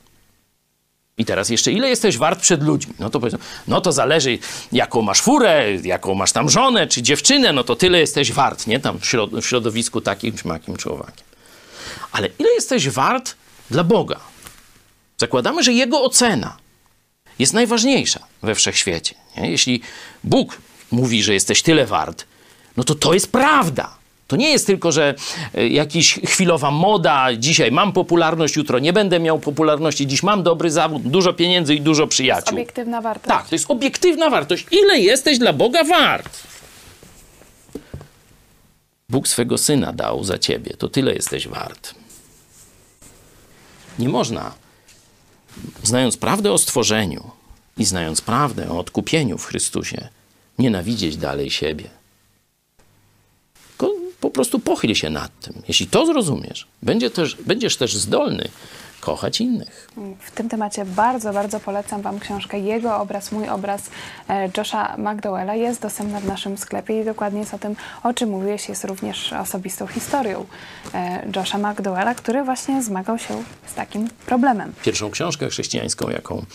[1.18, 2.93] I teraz jeszcze, ile jesteś wart przed ludźmi?
[2.99, 3.38] No to powiedzą,
[3.68, 4.39] no to zależy,
[4.72, 8.80] jaką masz furę, jaką masz tam żonę czy dziewczynę, no to tyle jesteś wart, nie?
[8.80, 11.26] Tam w, środ- w środowisku takim czy makim człowiekiem.
[12.11, 13.36] Ale ile jesteś wart
[13.72, 14.20] dla Boga?
[15.18, 16.57] Zakładamy, że Jego ocena
[17.39, 19.15] jest najważniejsza we wszechświecie.
[19.38, 19.51] Nie?
[19.51, 19.82] Jeśli
[20.24, 20.57] Bóg
[20.91, 22.26] mówi, że jesteś tyle wart,
[22.78, 23.97] no to to jest prawda.
[24.28, 25.15] To nie jest tylko, że
[25.55, 30.71] e, jakiś chwilowa moda, dzisiaj mam popularność, jutro nie będę miał popularności, dziś mam dobry
[30.71, 32.55] zawód, dużo pieniędzy i dużo przyjaciół.
[32.55, 33.28] Obiektywna wartość.
[33.28, 34.65] Tak, to jest obiektywna wartość.
[34.71, 36.47] Ile jesteś dla Boga wart?
[39.09, 41.95] Bóg swego syna dał za ciebie, to tyle jesteś wart.
[43.99, 44.53] Nie można,
[45.84, 47.32] znając prawdę o stworzeniu
[47.78, 50.07] i znając prawdę o odkupieniu w Chrystusie,
[50.59, 51.97] nienawidzieć dalej siebie.
[54.22, 55.61] Po prostu pochyl się nad tym.
[55.68, 58.49] Jeśli to zrozumiesz, będzie też, będziesz też zdolny
[58.99, 59.89] kochać innych.
[60.20, 63.82] W tym temacie bardzo, bardzo polecam Wam książkę Jego obraz, mój obraz
[64.30, 65.55] e, Josha McDowella.
[65.55, 69.34] Jest dostępna w naszym sklepie i dokładnie jest o tym, o czym mówiłeś, jest również
[69.34, 70.45] osobistą historią
[70.93, 74.74] e, Josha McDowella, który właśnie zmagał się z takim problemem.
[74.84, 76.45] Pierwszą książkę chrześcijańską, jaką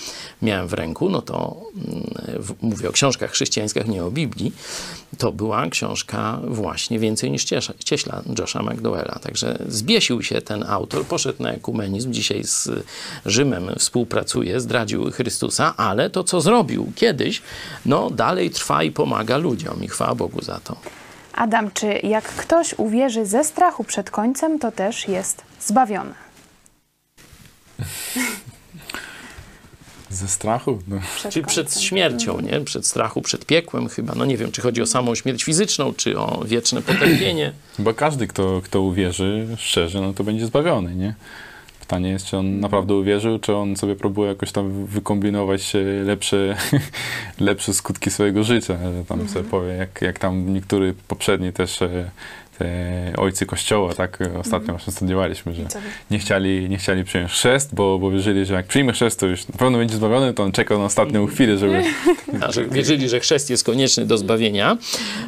[0.43, 4.53] miałem w ręku, no to mm, mówię o książkach chrześcijańskich, nie o Biblii,
[5.19, 9.19] to była książka właśnie Więcej niż Ciesza, Cieśla Josha McDowella.
[9.23, 12.71] Także zbiesił się ten autor, poszedł na ekumenizm, dzisiaj z
[13.27, 17.43] Rzymem współpracuje, zdradził Chrystusa, ale to, co zrobił kiedyś,
[17.87, 20.77] no dalej trwa i pomaga ludziom i chwała Bogu za to.
[21.35, 26.15] Adam, czy jak ktoś uwierzy ze strachu przed końcem, to też jest zbawiony?
[30.13, 30.79] Ze strachu?
[30.89, 30.97] No.
[31.17, 32.61] Przed Czyli przed śmiercią, nie?
[32.61, 34.15] Przed strachu, przed piekłem chyba.
[34.15, 37.53] No nie wiem, czy chodzi o samą śmierć fizyczną, czy o wieczne potępienie.
[37.77, 41.15] Chyba każdy, kto, kto uwierzy szczerze, no to będzie zbawiony, nie?
[41.81, 45.73] Pytanie jest, czy on naprawdę uwierzył, czy on sobie próbuje jakoś tam wykombinować
[46.05, 46.57] lepsze,
[47.41, 52.11] lepsze skutki swojego życia, że tam sobie powie, jak, jak tam niektórzy poprzedni też e,
[53.17, 55.63] ojcy kościoła, tak, ostatnio właśnie studiowaliśmy, że
[56.11, 59.49] nie chcieli, nie chcieli przyjąć chrzest, bo, bo wierzyli, że jak przyjmie chrzest, to już
[59.49, 61.83] na pewno będzie zbawiony, to on czekał na ostatnią chwilę, żeby...
[62.41, 64.77] A, że wierzyli, że chrzest jest konieczny do zbawienia.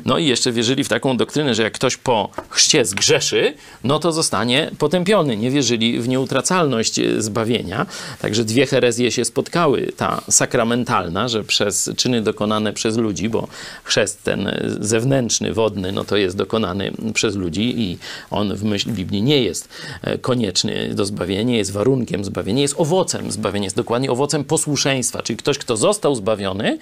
[0.04, 3.54] No i jeszcze wierzyli w taką doktrynę, że jak ktoś po chrzcie zgrzeszy,
[3.84, 5.36] no to zostanie potępiony.
[5.36, 7.86] Nie wierzyli w nieutracalność e, zbawienia.
[8.20, 9.92] Także dwie herezje się spotkały.
[9.96, 13.48] Ta sakramentalna, że przez czyny dokonane przez ludzi, bo
[13.84, 17.98] chrzest ten e, zewnętrzny, wodny, no to jest dokonany przez ludzi i
[18.30, 19.68] on w myśl Biblii nie jest
[20.02, 25.22] e, konieczny do zbawienia, jest warunkiem zbawienia, jest owocem zbawienia, jest dokładnie owocem posłuszeństwa.
[25.22, 26.78] Czyli ktoś, kto został zbawiony,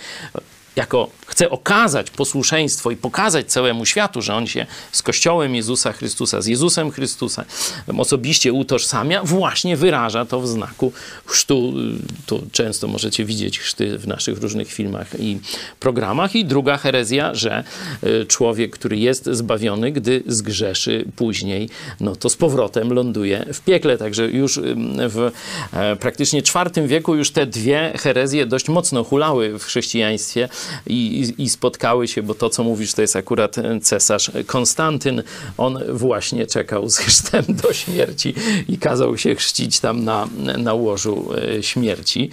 [0.77, 6.43] jako chce okazać posłuszeństwo i pokazać całemu światu, że on się z Kościołem Jezusa Chrystusa,
[6.43, 7.45] z Jezusem Chrystusem
[7.99, 10.93] osobiście utożsamia, właśnie wyraża to w znaku
[11.27, 11.73] chrztu.
[12.27, 15.41] Tu często możecie widzieć chrzty w naszych różnych filmach i
[15.81, 16.37] programach.
[16.37, 17.65] I druga herezja, że
[18.05, 21.69] y, człowiek, który jest zbawiony, gdy zgrzeszy później,
[22.01, 23.99] no to z powrotem ląduje w piekle.
[23.99, 24.61] Także już
[25.09, 25.31] w
[25.73, 30.49] e, praktycznie IV wieku już te dwie herezje dość mocno hulały w chrześcijaństwie
[30.87, 35.23] i, i, spotkały się, bo to, co mówisz, to jest akurat cesarz Konstantyn.
[35.59, 38.35] On właśnie czekał z chrztem do śmierci
[38.69, 42.31] i kazał się chrzcić tam na, na łożu e, śmierci.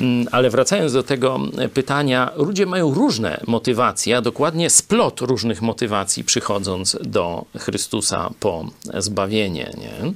[0.00, 1.40] Mm, Ale wracając do tego
[1.74, 8.66] pytania, ludzie mają różne motywacje, a dokładnie splot różnych motywacji przychodząc do Chrystusa po
[8.98, 9.72] zbawienie.
[9.78, 10.12] Nie?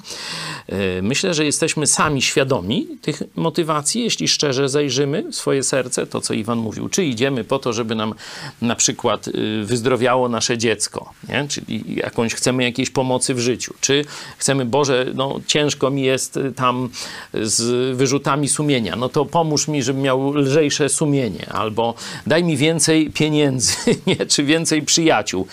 [0.77, 6.21] E, Myślę, że jesteśmy sami świadomi tych motywacji, jeśli szczerze zajrzymy w swoje serce, to
[6.21, 8.15] co Iwan mówił, czy idziemy po to, żeby nam
[8.63, 11.49] na przykład y, wyzdrowiało nasze dziecko, nie?
[11.49, 14.05] czyli jakąś chcemy jakiejś pomocy w życiu, czy
[14.39, 16.89] chcemy, Boże, no ciężko mi jest y, tam
[17.35, 21.95] z wyrzutami sumienia, no to pomóż mi, żebym miał lżejsze sumienie, albo
[22.27, 23.73] daj mi więcej pieniędzy,
[24.07, 24.17] nie?
[24.17, 25.47] czy więcej przyjaciół.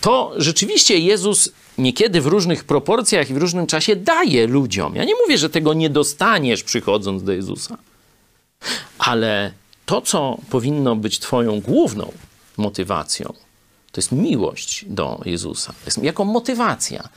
[0.00, 4.96] To rzeczywiście Jezus niekiedy w różnych proporcjach i w różnym czasie daje ludziom.
[4.96, 7.78] Ja nie mówię, że tego nie dostaniesz przychodząc do Jezusa,
[8.98, 9.52] ale
[9.86, 12.12] to, co powinno być Twoją główną
[12.56, 13.34] motywacją,
[13.92, 15.72] to jest miłość do Jezusa.
[15.72, 17.08] To jest jako motywacja.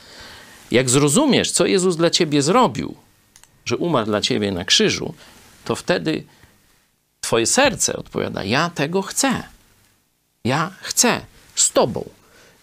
[0.70, 2.94] Jak zrozumiesz, co Jezus dla Ciebie zrobił,
[3.64, 5.14] że umarł dla Ciebie na krzyżu,
[5.64, 6.24] to wtedy
[7.20, 9.42] Twoje serce odpowiada: Ja tego chcę.
[10.44, 11.20] Ja chcę
[11.54, 12.04] z Tobą.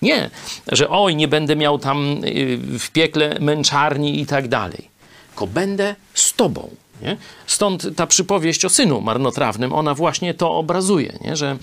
[0.02, 0.30] Nie,
[0.68, 4.90] że oj, nie będę miał tam y, w piekle męczarni i tak dalej.
[5.30, 6.76] Tylko będę z Tobą.
[7.02, 7.18] Nie?
[7.48, 11.36] Stąd ta przypowieść o synu marnotrawnym, ona właśnie to obrazuje, nie?
[11.36, 11.58] Że,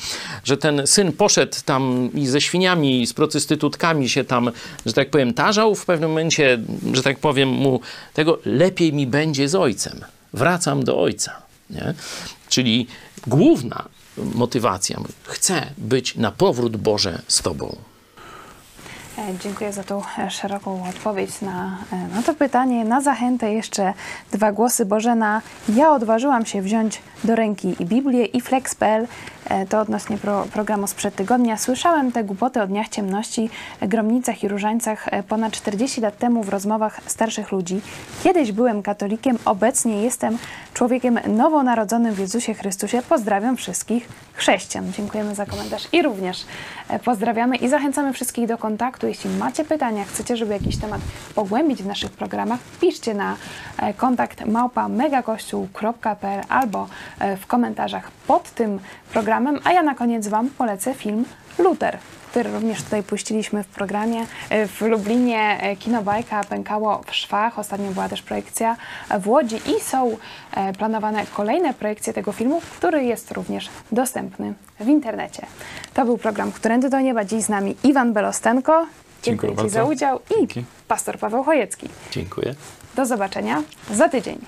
[0.45, 4.51] że ten syn poszedł tam i ze świniami, i z prostytutkami się tam,
[4.87, 5.75] że tak powiem, tarzał.
[5.75, 6.59] W pewnym momencie,
[6.93, 7.81] że tak powiem mu,
[8.15, 10.01] tego lepiej mi będzie z ojcem.
[10.33, 11.43] Wracam do ojca.
[11.71, 11.95] Nie?
[12.49, 12.87] Czyli
[13.27, 13.85] główna
[14.17, 17.77] motywacja, chcę być na powrót Boże z Tobą.
[19.29, 22.85] E, Dziękuję za tą e, szeroką odpowiedź na, e, na to pytanie.
[22.85, 23.95] Na zachętę jeszcze
[24.33, 25.43] dwa głosy Bożena.
[25.69, 29.07] Ja odważyłam się wziąć do ręki i Biblię i Flex.pl.
[29.69, 31.57] To odnośnie pro, programu sprzed tygodnia.
[31.57, 33.51] Słyszałem te głupoty o dniach ciemności,
[33.83, 37.81] gromnicach i różańcach ponad 40 lat temu w rozmowach starszych ludzi.
[38.23, 40.39] Kiedyś byłem katolikiem, obecnie jestem
[40.75, 43.03] człowiekiem nowonarodzonym w Jezusie Chrystusie.
[43.09, 44.93] Pozdrawiam wszystkich chrześcijan.
[44.93, 46.45] Dziękujemy za komentarz i również
[46.89, 49.07] e, pozdrawiamy i zachęcamy wszystkich do kontaktu.
[49.07, 51.01] Jeśli macie pytania, chcecie, żeby jakiś temat
[51.35, 53.37] pogłębić w naszych programach, piszcie na
[53.79, 58.79] e, kontakt małpa megakościół.pl albo e, w komentarzach pod tym
[59.13, 61.25] programem, a ja na koniec Wam polecę film
[61.59, 61.99] Luther,
[62.33, 64.27] który również tutaj puściliśmy w programie.
[64.51, 67.59] E, W Lublinie e, kino Bajka pękało w szwach.
[67.59, 68.77] Ostatnio była też projekcja
[69.21, 70.17] w Łodzi i są
[70.55, 75.47] e, planowane kolejne projekcje tego filmu, który jest również dostępny w internecie.
[75.95, 77.25] To był program Którędy do Nieba.
[77.25, 78.87] Dziś z nami Iwan Belostenko.
[79.23, 79.73] Dziękuję Ci bardzo.
[79.73, 80.65] za udział i Dzięki.
[80.89, 81.89] pastor Paweł Chojecki.
[82.11, 82.55] Dziękuję.
[82.97, 84.39] Do zobaczenia za tydzień.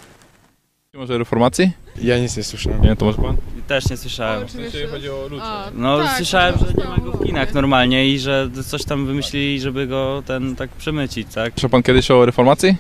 [0.96, 1.70] Może reformacji?
[2.02, 2.82] Ja nic nie słyszałem.
[2.82, 3.36] Nie, to może pan?
[3.66, 4.46] Też nie słyszałem.
[4.58, 5.42] Jeśli chodzi o ludzi.
[5.74, 9.06] No Tak, słyszałem, tak, że nie ma go w kinach normalnie i że coś tam
[9.06, 11.52] wymyślili, żeby go ten tak przemycić, tak?
[11.52, 12.76] Słyszał pan kiedyś o reformacji?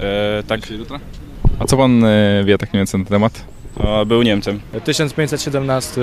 [0.00, 0.60] E, tak,
[1.58, 3.44] A co pan e, wie tak mniej więcej na ten temat?
[3.76, 4.60] o, był Niemcem.
[4.84, 6.00] 1517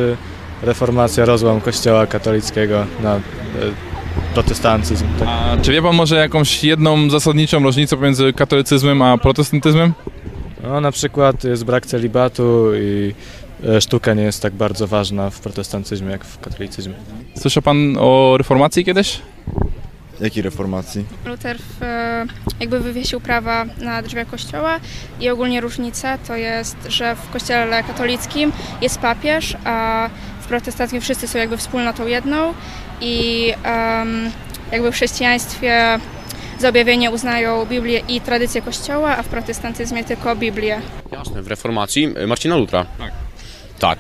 [0.64, 3.20] reformacja, rozłam kościoła katolickiego na e,
[4.34, 5.06] protestantyzm.
[5.20, 5.28] Tak.
[5.30, 9.94] A czy wie pan może jakąś jedną zasadniczą różnicę pomiędzy katolicyzmem a protestantyzmem?
[10.64, 13.14] No, na przykład jest brak celibatu i
[13.68, 16.94] e, sztuka nie jest tak bardzo ważna w protestantyzmie jak w katolicyzmie.
[17.38, 19.22] Słyszał pan o reformacji kiedyś?
[20.22, 21.06] Jakiej reformacji?
[21.26, 22.26] Luther w, e,
[22.60, 24.80] jakby wywiesił prawa na drzwiach kościoła
[25.20, 28.52] i ogólnie różnica to jest, że w kościele katolickim
[28.82, 30.10] jest papież, a
[30.42, 32.54] w protestanckich wszyscy są jakby wspólnotą jedną
[33.02, 34.32] i em,
[34.72, 36.00] jakby w chrześcijaństwie
[36.62, 40.82] za objawienie uznają Biblię i tradycję kościoła, a w protestantyzmie tylko Biblię.
[41.12, 42.86] Jasne, w reformacji y, Marcina Lutra.
[42.98, 43.12] Tak.
[43.80, 44.00] Tak.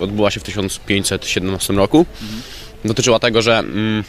[0.00, 2.06] Odbyła się w 1517 roku.
[2.84, 4.04] Dotyczyła tego, że mm,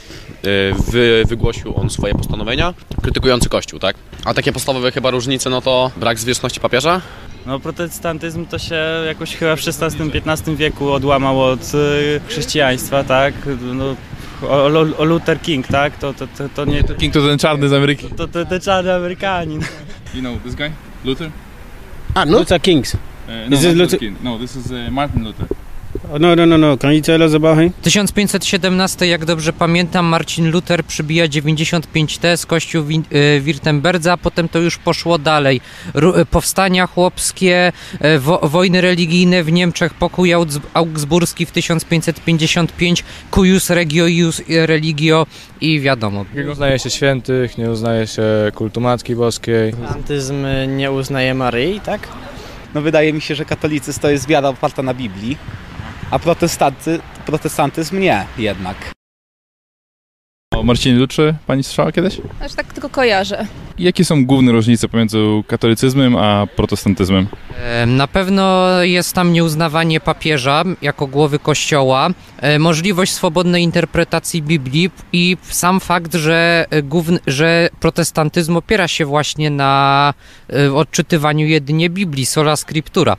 [0.45, 3.95] y, wy, wygłosił on swoje postanowienia krytykujące Kościół, tak?
[4.25, 7.01] A takie podstawowe chyba różnice, no to brak zwierzchności papieża,
[7.45, 8.75] No protestantyzm to się
[9.07, 13.33] jakoś chyba w XVI-XV wieku odłamał od y, chrześcijaństwa, tak?
[13.61, 13.95] No,
[14.47, 15.97] o, o, Luther King, tak?
[15.97, 16.83] To, to, to, to nie...
[16.83, 18.07] King to ten czarny z Ameryki.
[18.09, 19.61] To, to, to czarny Amerykanin.
[20.13, 20.71] You know this guy?
[21.05, 21.31] Luther?
[22.15, 22.95] Ah, Luther Kings.
[22.95, 24.17] Uh, no, Is not it Luther Luther- King.
[24.23, 25.47] No, this is uh, Martin Luther.
[26.19, 26.77] No, no, no, no.
[27.35, 27.71] About him?
[27.81, 33.03] 1517, jak dobrze pamiętam, Marcin Luther przybija 95T z kościół Win-
[33.37, 35.61] y, Wirtemberdza, a potem to już poszło dalej.
[35.93, 37.71] Ru- y, powstania chłopskie,
[38.15, 45.25] y, wo- wojny religijne w Niemczech, pokój Augs- augsburski w 1555, cuius regio ius religio
[45.61, 46.25] i wiadomo.
[46.35, 48.23] Nie uznaje się świętych, nie uznaje się
[48.55, 49.71] kultu Matki Boskiej.
[49.71, 50.35] Protestantyzm
[50.77, 52.07] nie uznaje Maryi, tak?
[52.73, 55.37] No wydaje mi się, że katolicyzm to jest wiara oparta na Biblii,
[56.11, 58.91] a protestanty, protestantyzm nie jednak.
[60.53, 62.21] O Marcinie Lutrze pani słyszała kiedyś?
[62.41, 63.47] Aż tak tylko kojarzę.
[63.77, 67.27] Jakie są główne różnice pomiędzy katolicyzmem a protestantyzmem?
[67.87, 75.37] Na pewno jest tam nieuznawanie papieża jako głowy kościoła, e, możliwość swobodnej interpretacji Biblii i
[75.41, 80.13] sam fakt, że, e, główny, że protestantyzm opiera się właśnie na
[80.53, 83.17] e, odczytywaniu jedynie Biblii, sola scriptura.